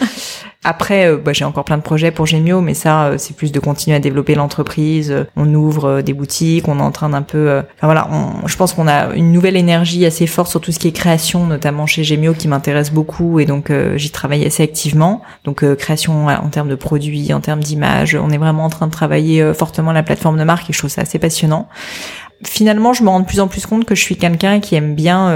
[0.64, 3.52] Après, euh, bah, j'ai encore plein de projets pour Gemio, mais ça, euh, c'est plus
[3.52, 5.26] de continuer à développer l'entreprise.
[5.36, 7.62] On ouvre euh, des boutiques, on est en train d'un peu...
[7.78, 8.08] Enfin voilà,
[8.46, 11.48] je pense qu'on a une nouvelle énergie assez forte sur tout ce qui est création,
[11.48, 15.24] notamment chez Gemio, qui m'intéresse beaucoup, et donc j'y travaille assez activement.
[15.46, 18.92] Donc création en termes de produits, en termes d'image, on est vraiment en train de
[18.92, 21.68] travailler fortement la plateforme de marque, et je trouve ça assez passionnant.
[22.44, 24.96] Finalement, je me rends de plus en plus compte que je suis quelqu'un qui aime
[24.96, 25.34] bien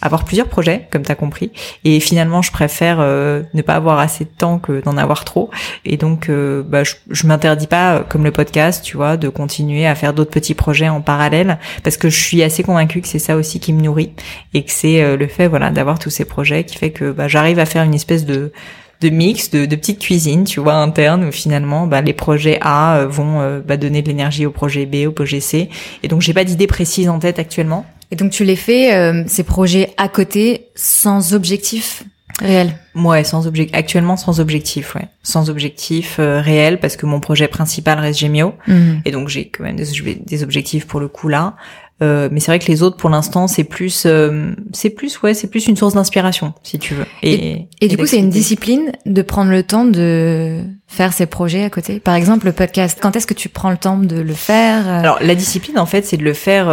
[0.00, 1.50] avoir plusieurs projets, comme tu as compris.
[1.84, 5.50] Et finalement, je préfère euh, ne pas avoir assez de temps que d'en avoir trop.
[5.84, 9.86] Et donc, euh, bah, je, je m'interdis pas, comme le podcast, tu vois, de continuer
[9.86, 13.18] à faire d'autres petits projets en parallèle, parce que je suis assez convaincue que c'est
[13.18, 14.12] ça aussi qui me nourrit
[14.54, 17.28] et que c'est euh, le fait, voilà, d'avoir tous ces projets qui fait que bah,
[17.28, 18.52] j'arrive à faire une espèce de
[19.00, 23.04] de mix, de, de petite cuisine, tu vois, interne, où finalement, bah, les projets A
[23.04, 25.68] vont bah, donner de l'énergie au projet B, au projet C.
[26.02, 27.86] Et donc, j'ai pas d'idée précise en tête actuellement.
[28.10, 32.04] Et donc tu les fais, euh, ces projets à côté, sans objectif
[32.40, 32.74] réel?
[32.94, 33.76] Ouais, sans objectif.
[33.76, 35.08] Actuellement, sans objectif, ouais.
[35.22, 38.54] Sans objectif euh, réel, parce que mon projet principal reste Gemio.
[38.66, 39.02] Mhm.
[39.04, 41.56] Et donc j'ai quand même des, des, objectifs pour le coup là.
[42.00, 45.34] Euh, mais c'est vrai que les autres, pour l'instant, c'est plus, euh, c'est plus, ouais,
[45.34, 47.06] c'est plus une source d'inspiration, si tu veux.
[47.24, 51.64] Et, et, du coup, c'est une discipline de prendre le temps de faire ces projets
[51.64, 51.98] à côté.
[51.98, 52.98] Par exemple, le podcast.
[53.02, 56.06] Quand est-ce que tu prends le temps de le faire Alors, la discipline, en fait,
[56.06, 56.68] c'est de le faire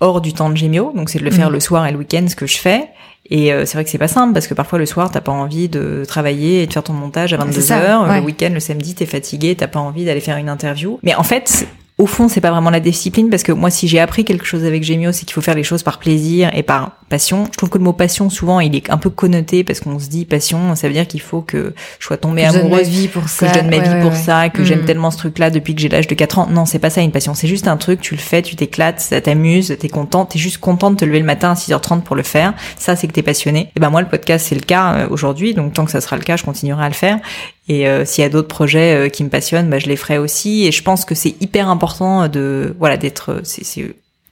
[0.00, 1.54] hors du temps de Gémio, donc c'est de le faire mm.
[1.54, 2.88] le soir et le week-end, ce que je fais.
[3.28, 5.32] Et euh, c'est vrai que c'est pas simple parce que parfois le soir t'as pas
[5.32, 8.94] envie de travailler et de faire ton montage à 22 h Le week-end, le samedi,
[8.94, 11.00] t'es fatigué, t'as pas envie d'aller faire une interview.
[11.02, 11.66] Mais en fait,
[11.98, 14.66] au fond, c'est pas vraiment la discipline parce que moi, si j'ai appris quelque chose
[14.66, 17.46] avec Gemio, c'est qu'il faut faire les choses par plaisir et par passion.
[17.50, 20.08] Je trouve que le mot passion, souvent, il est un peu connoté parce qu'on se
[20.08, 23.46] dit passion, ça veut dire qu'il faut que je sois tombée amoureuse, vie pour ça,
[23.46, 24.84] que je donne ma vie pour ça, que j'aime mm.
[24.84, 26.48] tellement ce truc-là depuis que j'ai l'âge de 4 ans.
[26.50, 27.32] Non, c'est pas ça une passion.
[27.32, 30.58] C'est juste un truc, tu le fais, tu t'éclates, ça t'amuse, t'es content, t'es juste
[30.58, 32.52] content de te lever le matin à 6h30 pour le faire.
[32.76, 33.70] Ça, c'est que t'es passionné.
[33.74, 35.54] Et ben moi, le podcast, c'est le cas euh, aujourd'hui.
[35.54, 37.20] Donc tant que ça sera le cas, je continuerai à le faire.
[37.68, 40.18] Et euh, s'il y a d'autres projets euh, qui me passionnent, bah, je les ferai
[40.18, 40.66] aussi.
[40.66, 43.40] Et je pense que c'est hyper important de voilà d'être.
[43.44, 43.64] C'est,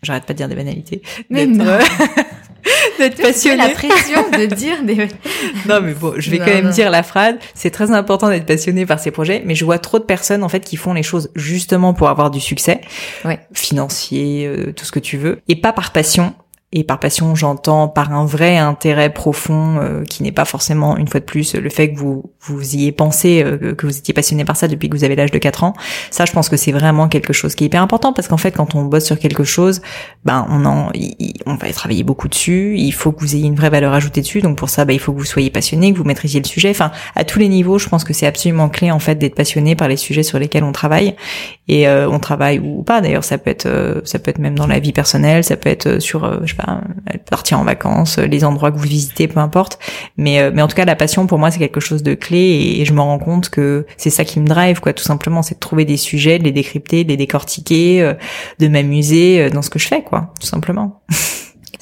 [0.02, 1.02] j'arrête pas de dire des banalités.
[1.30, 1.46] Mais
[2.98, 3.56] d'être passionné.
[3.56, 5.08] la pression de dire des.
[5.66, 7.34] non mais bon, je vais quand même dire la phrase.
[7.54, 10.48] C'est très important d'être passionné par ces projets, mais je vois trop de personnes en
[10.48, 12.80] fait qui font les choses justement pour avoir du succès,
[13.24, 13.40] ouais.
[13.52, 16.34] financier, euh, tout ce que tu veux, et pas par passion
[16.76, 21.06] et par passion, j'entends par un vrai intérêt profond euh, qui n'est pas forcément, une
[21.06, 24.12] fois de plus, le fait que vous vous y ayez pensé, euh, que vous étiez
[24.12, 25.74] passionné par ça depuis que vous avez l'âge de 4 ans.
[26.10, 28.50] Ça, je pense que c'est vraiment quelque chose qui est hyper important parce qu'en fait,
[28.50, 29.82] quand on bosse sur quelque chose,
[30.24, 30.90] ben on en,
[31.46, 32.74] on va travailler beaucoup dessus.
[32.76, 34.40] Il faut que vous ayez une vraie valeur ajoutée dessus.
[34.40, 36.70] Donc pour ça, ben, il faut que vous soyez passionné, que vous maîtrisiez le sujet.
[36.70, 39.76] Enfin, à tous les niveaux, je pense que c'est absolument clé en fait d'être passionné
[39.76, 41.14] par les sujets sur lesquels on travaille
[41.68, 43.00] et euh, on travaille ou pas.
[43.00, 46.00] D'ailleurs, ça peut être, ça peut être même dans la vie personnelle, ça peut être
[46.00, 46.63] sur, je sais pas
[47.30, 49.78] partir en vacances, les endroits que vous visitez, peu importe.
[50.16, 52.76] Mais, euh, mais en tout cas, la passion pour moi, c'est quelque chose de clé
[52.78, 55.54] et, je me rends compte que c'est ça qui me drive, quoi, tout simplement, c'est
[55.54, 58.14] de trouver des sujets, de les décrypter, de les décortiquer, euh,
[58.58, 61.02] de m'amuser euh, dans ce que je fais, quoi, tout simplement.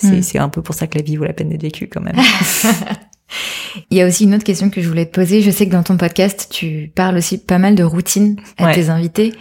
[0.02, 0.20] Hmm.
[0.20, 2.16] c'est un peu pour ça que la vie vaut la peine d'être vécue, quand même.
[3.90, 5.42] Il y a aussi une autre question que je voulais te poser.
[5.42, 8.88] Je sais que dans ton podcast, tu parles aussi pas mal de routine à tes
[8.88, 9.32] invités.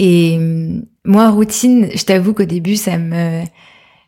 [0.00, 3.44] Et hum, moi, routine, je t'avoue qu'au début, ça me,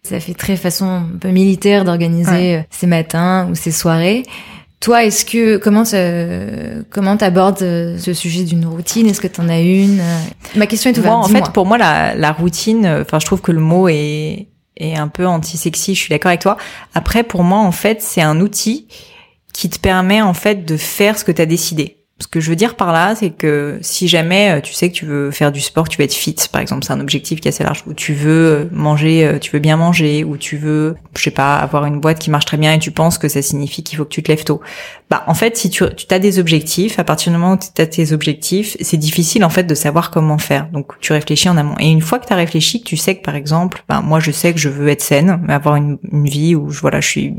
[0.05, 4.22] ça fait très façon un peu militaire d'organiser ces euh, matins ou ces soirées.
[4.80, 5.84] Toi, est-ce que comment
[6.90, 9.07] comment t'abordes euh, ce sujet d'une routine?
[9.07, 10.02] Est-ce que t'en as une
[10.57, 11.14] Ma question est ouverte.
[11.14, 14.96] en fait, pour moi, la, la routine, enfin, je trouve que le mot est est
[14.96, 15.94] un peu anti-sexy.
[15.94, 16.57] Je suis d'accord avec toi.
[16.94, 18.88] Après, pour moi, en fait, c'est un outil
[19.52, 22.03] qui te permet en fait de faire ce que tu as décidé.
[22.20, 24.94] Ce que je veux dire par là, c'est que si jamais euh, tu sais que
[24.94, 27.48] tu veux faire du sport, tu veux être fit, par exemple, c'est un objectif qui
[27.48, 30.56] est assez large, ou tu veux euh, manger, euh, tu veux bien manger, ou tu
[30.56, 33.26] veux, je sais pas, avoir une boîte qui marche très bien et tu penses que
[33.26, 34.60] ça signifie qu'il faut que tu te lèves tôt.
[35.10, 37.82] Bah, en fait, si tu, tu as des objectifs, à partir du moment où tu
[37.82, 40.68] as tes objectifs, c'est difficile en fait de savoir comment faire.
[40.70, 41.74] Donc, tu réfléchis en amont.
[41.80, 44.20] Et une fois que tu as réfléchi, que tu sais que par exemple, bah, moi
[44.20, 47.08] je sais que je veux être saine, avoir une, une vie où je, voilà, je
[47.08, 47.34] suis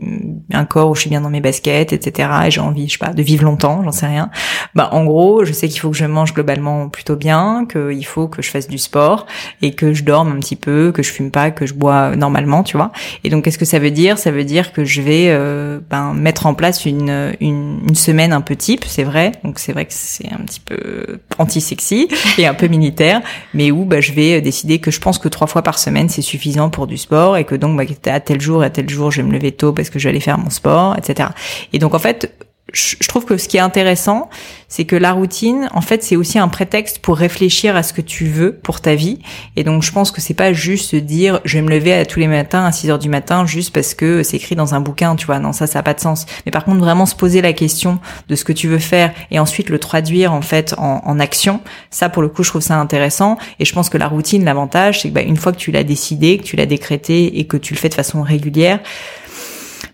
[0.51, 2.30] un corps où je suis bien dans mes baskets, etc.
[2.47, 4.30] Et j'ai envie, je sais pas, de vivre longtemps, j'en sais rien
[4.76, 8.28] bah en gros, je sais qu'il faut que je mange globalement plutôt bien, qu'il faut
[8.28, 9.26] que je fasse du sport
[9.61, 12.61] et que je dorme un petit peu, que je fume pas, que je bois normalement,
[12.61, 12.91] tu vois.
[13.23, 14.17] Et donc qu'est-ce que ça veut dire?
[14.17, 18.34] Ça veut dire que je vais euh, ben, mettre en place une, une, une semaine
[18.34, 19.32] un peu type, c'est vrai.
[19.45, 23.21] Donc c'est vrai que c'est un petit peu anti-sexy et un peu militaire,
[23.53, 26.21] mais où bah, je vais décider que je pense que trois fois par semaine c'est
[26.21, 29.09] suffisant pour du sport et que donc bah, à tel jour et à tel jour
[29.09, 31.30] je vais me lever tôt parce que je vais aller faire mon sport, etc.
[31.71, 32.36] Et donc en fait
[32.76, 34.30] je trouve que ce qui est intéressant,
[34.67, 38.01] c'est que la routine, en fait, c'est aussi un prétexte pour réfléchir à ce que
[38.01, 39.19] tu veux pour ta vie.
[39.55, 42.19] Et donc, je pense que c'est pas juste dire, je vais me lever à tous
[42.19, 45.15] les matins à 6 heures du matin juste parce que c'est écrit dans un bouquin,
[45.15, 45.39] tu vois.
[45.39, 46.26] Non, ça, ça a pas de sens.
[46.45, 49.39] Mais par contre, vraiment se poser la question de ce que tu veux faire et
[49.39, 51.61] ensuite le traduire, en fait, en, en action.
[51.91, 53.38] Ça, pour le coup, je trouve ça intéressant.
[53.59, 55.84] Et je pense que la routine, l'avantage, c'est que, bah, une fois que tu l'as
[55.84, 58.80] décidé, que tu l'as décrété et que tu le fais de façon régulière,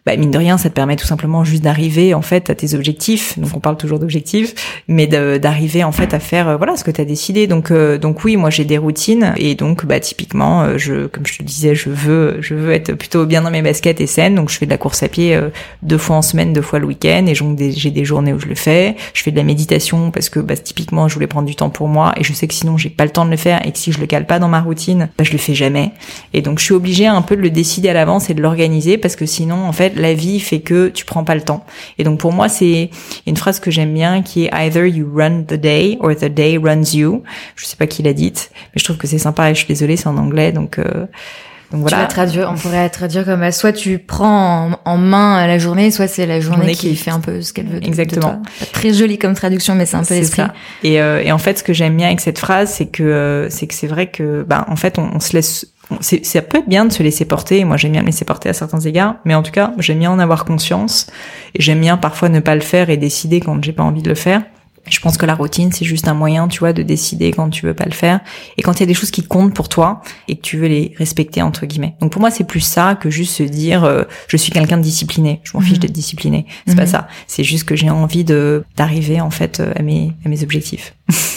[0.06, 2.74] bah, mine de rien, ça te permet tout simplement juste d'arriver en fait à tes
[2.74, 3.38] objectifs.
[3.38, 6.90] Donc on parle toujours d'objectifs, mais d'arriver en fait à faire euh, voilà ce que
[6.90, 7.46] tu as décidé.
[7.46, 11.28] Donc euh, donc oui, moi j'ai des routines et donc bah typiquement, euh, je comme
[11.28, 14.34] je te disais, je veux je veux être plutôt bien dans mes baskets et saine.
[14.34, 15.40] Donc je fais de la course à pied
[15.84, 18.56] deux fois en semaine, deux fois le week-end et j'ai des journées où je le
[18.56, 18.96] fais.
[19.14, 21.88] Je fais de la méditation parce que bah, typiquement je voulais prendre du temps pour
[21.88, 23.78] moi et je sais que sinon j'ai pas le temps de le faire et que
[23.78, 25.92] si je le cale pas dans ma routine, bah, je le fais jamais.
[26.34, 28.98] Et donc je suis obligée un peu de le décider à l'avance et de l'organiser
[28.98, 31.66] parce que sinon en fait la vie fait que tu prends pas le temps.
[31.98, 32.90] Et donc pour moi c'est
[33.26, 36.58] une phrase que j'aime bien qui est either you run the day or the day
[36.58, 37.24] runs you.
[37.56, 39.68] Je sais pas qui l'a dite, mais je trouve que c'est sympa et je suis
[39.68, 41.06] désolée c'est en anglais donc euh,
[41.72, 41.98] donc voilà.
[41.98, 45.90] Tu vas traduire, on pourrait traduire comme euh, soit tu prends en, main la journée,
[45.90, 47.84] soit c'est la journée, qui, fait un peu ce qu'elle veut.
[47.84, 48.42] Exactement.
[48.74, 50.44] Très joli comme traduction, mais c'est un peu l'esprit.
[50.84, 53.68] Et, euh, et en fait, ce que j'aime bien avec cette phrase, c'est que c'est
[53.68, 55.66] que c'est vrai que, ben, en fait, on, on se laisse
[56.00, 57.64] ça peut être bien de se laisser porter.
[57.66, 60.12] Moi, j'aime bien me laisser porter à certains égards, mais en tout cas, j'aime bien
[60.12, 61.08] en avoir conscience
[61.56, 64.10] et j'aime bien parfois ne pas le faire et décider quand j'ai pas envie de
[64.10, 64.42] le faire.
[64.90, 67.66] Je pense que la routine, c'est juste un moyen, tu vois, de décider quand tu
[67.66, 68.20] veux pas le faire
[68.58, 70.68] et quand il y a des choses qui comptent pour toi et que tu veux
[70.68, 71.96] les respecter entre guillemets.
[72.02, 74.84] Donc pour moi, c'est plus ça que juste se dire euh, je suis quelqu'un de
[74.84, 75.40] discipliné.
[75.44, 75.80] Je m'en fiche mhm.
[75.80, 76.48] d'être discipliné.
[76.66, 76.88] C'est pas mhm.
[76.88, 77.08] ça.
[77.28, 80.96] C'est juste que j'ai envie de d'arriver en fait euh, à mes à mes objectifs.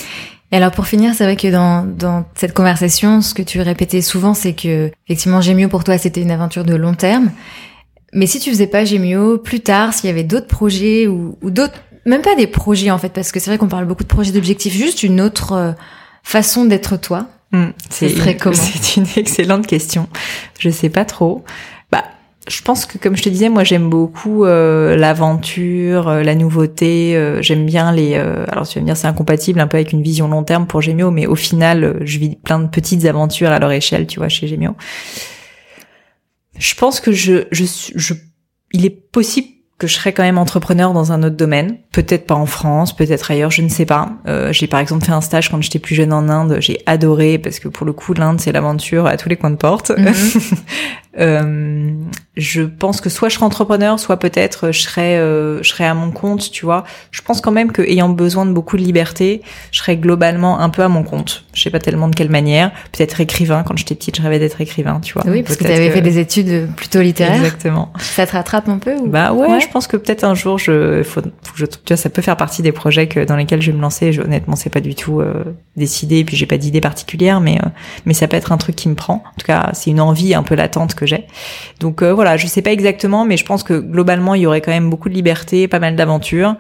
[0.52, 4.02] Et alors pour finir, c'est vrai que dans, dans cette conversation, ce que tu répétais
[4.02, 7.32] souvent, c'est que effectivement Gémio pour toi c'était une aventure de long terme.
[8.12, 11.50] Mais si tu faisais pas Gémio, plus tard, s'il y avait d'autres projets ou, ou
[11.50, 14.08] d'autres, même pas des projets en fait, parce que c'est vrai qu'on parle beaucoup de
[14.08, 15.72] projets d'objectifs, juste une autre euh,
[16.22, 17.26] façon d'être toi.
[17.50, 20.08] Hmm, c'est une excellente question.
[20.58, 21.44] Je sais pas trop
[22.46, 27.16] je pense que comme je te disais, moi j'aime beaucoup euh, l'aventure, euh, la nouveauté.
[27.16, 28.14] Euh, j'aime bien les.
[28.14, 30.82] alors tu vas me dire c'est incompatible un peu avec une vision long terme pour
[30.82, 34.28] Gemio, mais au final je vis plein de petites aventures à leur échelle, tu vois,
[34.28, 34.76] chez Gemio.
[36.58, 37.64] Je pense que je, je,
[37.94, 38.14] je,
[38.72, 42.36] il est possible que je serais quand même entrepreneur dans un autre domaine, peut-être pas
[42.36, 44.12] en France, peut-être ailleurs, je ne sais pas.
[44.28, 47.38] Euh, j'ai par exemple fait un stage quand j'étais plus jeune en Inde, j'ai adoré
[47.38, 49.90] parce que pour le coup l'Inde c'est l'aventure à tous les coins de porte.
[49.90, 50.12] Mhm.
[51.18, 51.92] euh,
[52.36, 55.94] je pense que soit je serais entrepreneur, soit peut-être je serais euh, je serais à
[55.94, 56.84] mon compte, tu vois.
[57.10, 60.70] Je pense quand même que ayant besoin de beaucoup de liberté, je serais globalement un
[60.70, 61.44] peu à mon compte.
[61.54, 62.72] Je sais pas tellement de quelle manière.
[62.92, 63.62] Peut-être écrivain.
[63.62, 65.22] Quand j'étais petite, je rêvais d'être écrivain, tu vois.
[65.26, 67.36] Oui, parce que tu avais fait des études plutôt littéraires.
[67.36, 67.92] Exactement.
[67.98, 69.06] Ça te rattrape un peu ou...
[69.06, 71.22] Bah ouais, je pense que peut-être un jour, je, faut,
[71.54, 73.82] je, tu vois, ça peut faire partie des projets que dans lesquels je vais me
[73.82, 74.12] lancer.
[74.12, 75.44] Je, honnêtement, c'est pas du tout euh,
[75.76, 77.68] décidé, puis j'ai pas d'idée particulière, mais euh,
[78.06, 79.22] mais ça peut être un truc qui me prend.
[79.24, 81.26] En tout cas, c'est une envie un peu latente que j'ai.
[81.80, 84.60] Donc euh, voilà, je sais pas exactement, mais je pense que globalement, il y aurait
[84.60, 86.56] quand même beaucoup de liberté, pas mal d'aventures.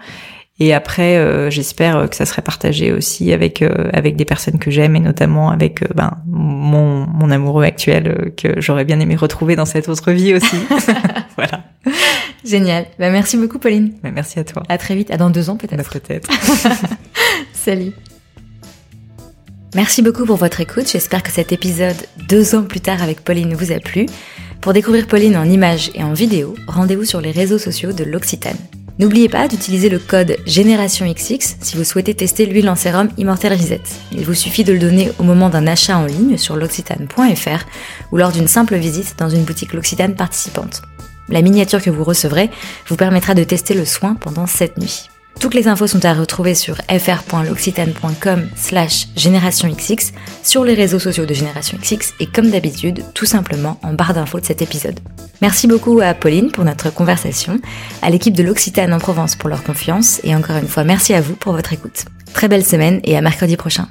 [0.60, 4.94] Et après, euh, j'espère que ça serait partagé aussi avec avec des personnes que j'aime
[4.94, 9.88] et notamment avec ben mon mon amoureux actuel que j'aurais bien aimé retrouver dans cette
[9.88, 10.56] autre vie aussi.
[11.36, 11.64] voilà.
[12.44, 12.86] Génial.
[12.98, 13.94] Bah, merci beaucoup, Pauline.
[14.02, 14.62] Bah, merci à toi.
[14.68, 15.10] À très vite.
[15.10, 15.76] À dans deux ans, peut-être.
[15.76, 16.30] Bah, peut-être.
[17.52, 17.92] Salut.
[19.74, 20.88] Merci beaucoup pour votre écoute.
[20.88, 21.96] J'espère que cet épisode,
[22.28, 24.06] deux ans plus tard avec Pauline, vous a plu.
[24.60, 28.56] Pour découvrir Pauline en images et en vidéo, rendez-vous sur les réseaux sociaux de l'Occitane.
[29.00, 33.52] N'oubliez pas d'utiliser le code Génération XX si vous souhaitez tester l'huile en sérum Immortel
[33.52, 33.82] Reset.
[34.12, 37.64] Il vous suffit de le donner au moment d'un achat en ligne sur l'occitane.fr
[38.12, 40.82] ou lors d'une simple visite dans une boutique L'Occitane participante.
[41.28, 42.48] La miniature que vous recevrez
[42.86, 45.08] vous permettra de tester le soin pendant cette nuit.
[45.40, 50.12] Toutes les infos sont à retrouver sur fr.l'occitane.com slash générationxx,
[50.42, 54.40] sur les réseaux sociaux de Génération XX et comme d'habitude, tout simplement en barre d'infos
[54.40, 54.98] de cet épisode.
[55.42, 57.58] Merci beaucoup à Pauline pour notre conversation,
[58.02, 61.20] à l'équipe de l'Occitane en Provence pour leur confiance et encore une fois merci à
[61.20, 62.04] vous pour votre écoute.
[62.32, 63.88] Très belle semaine et à mercredi prochain.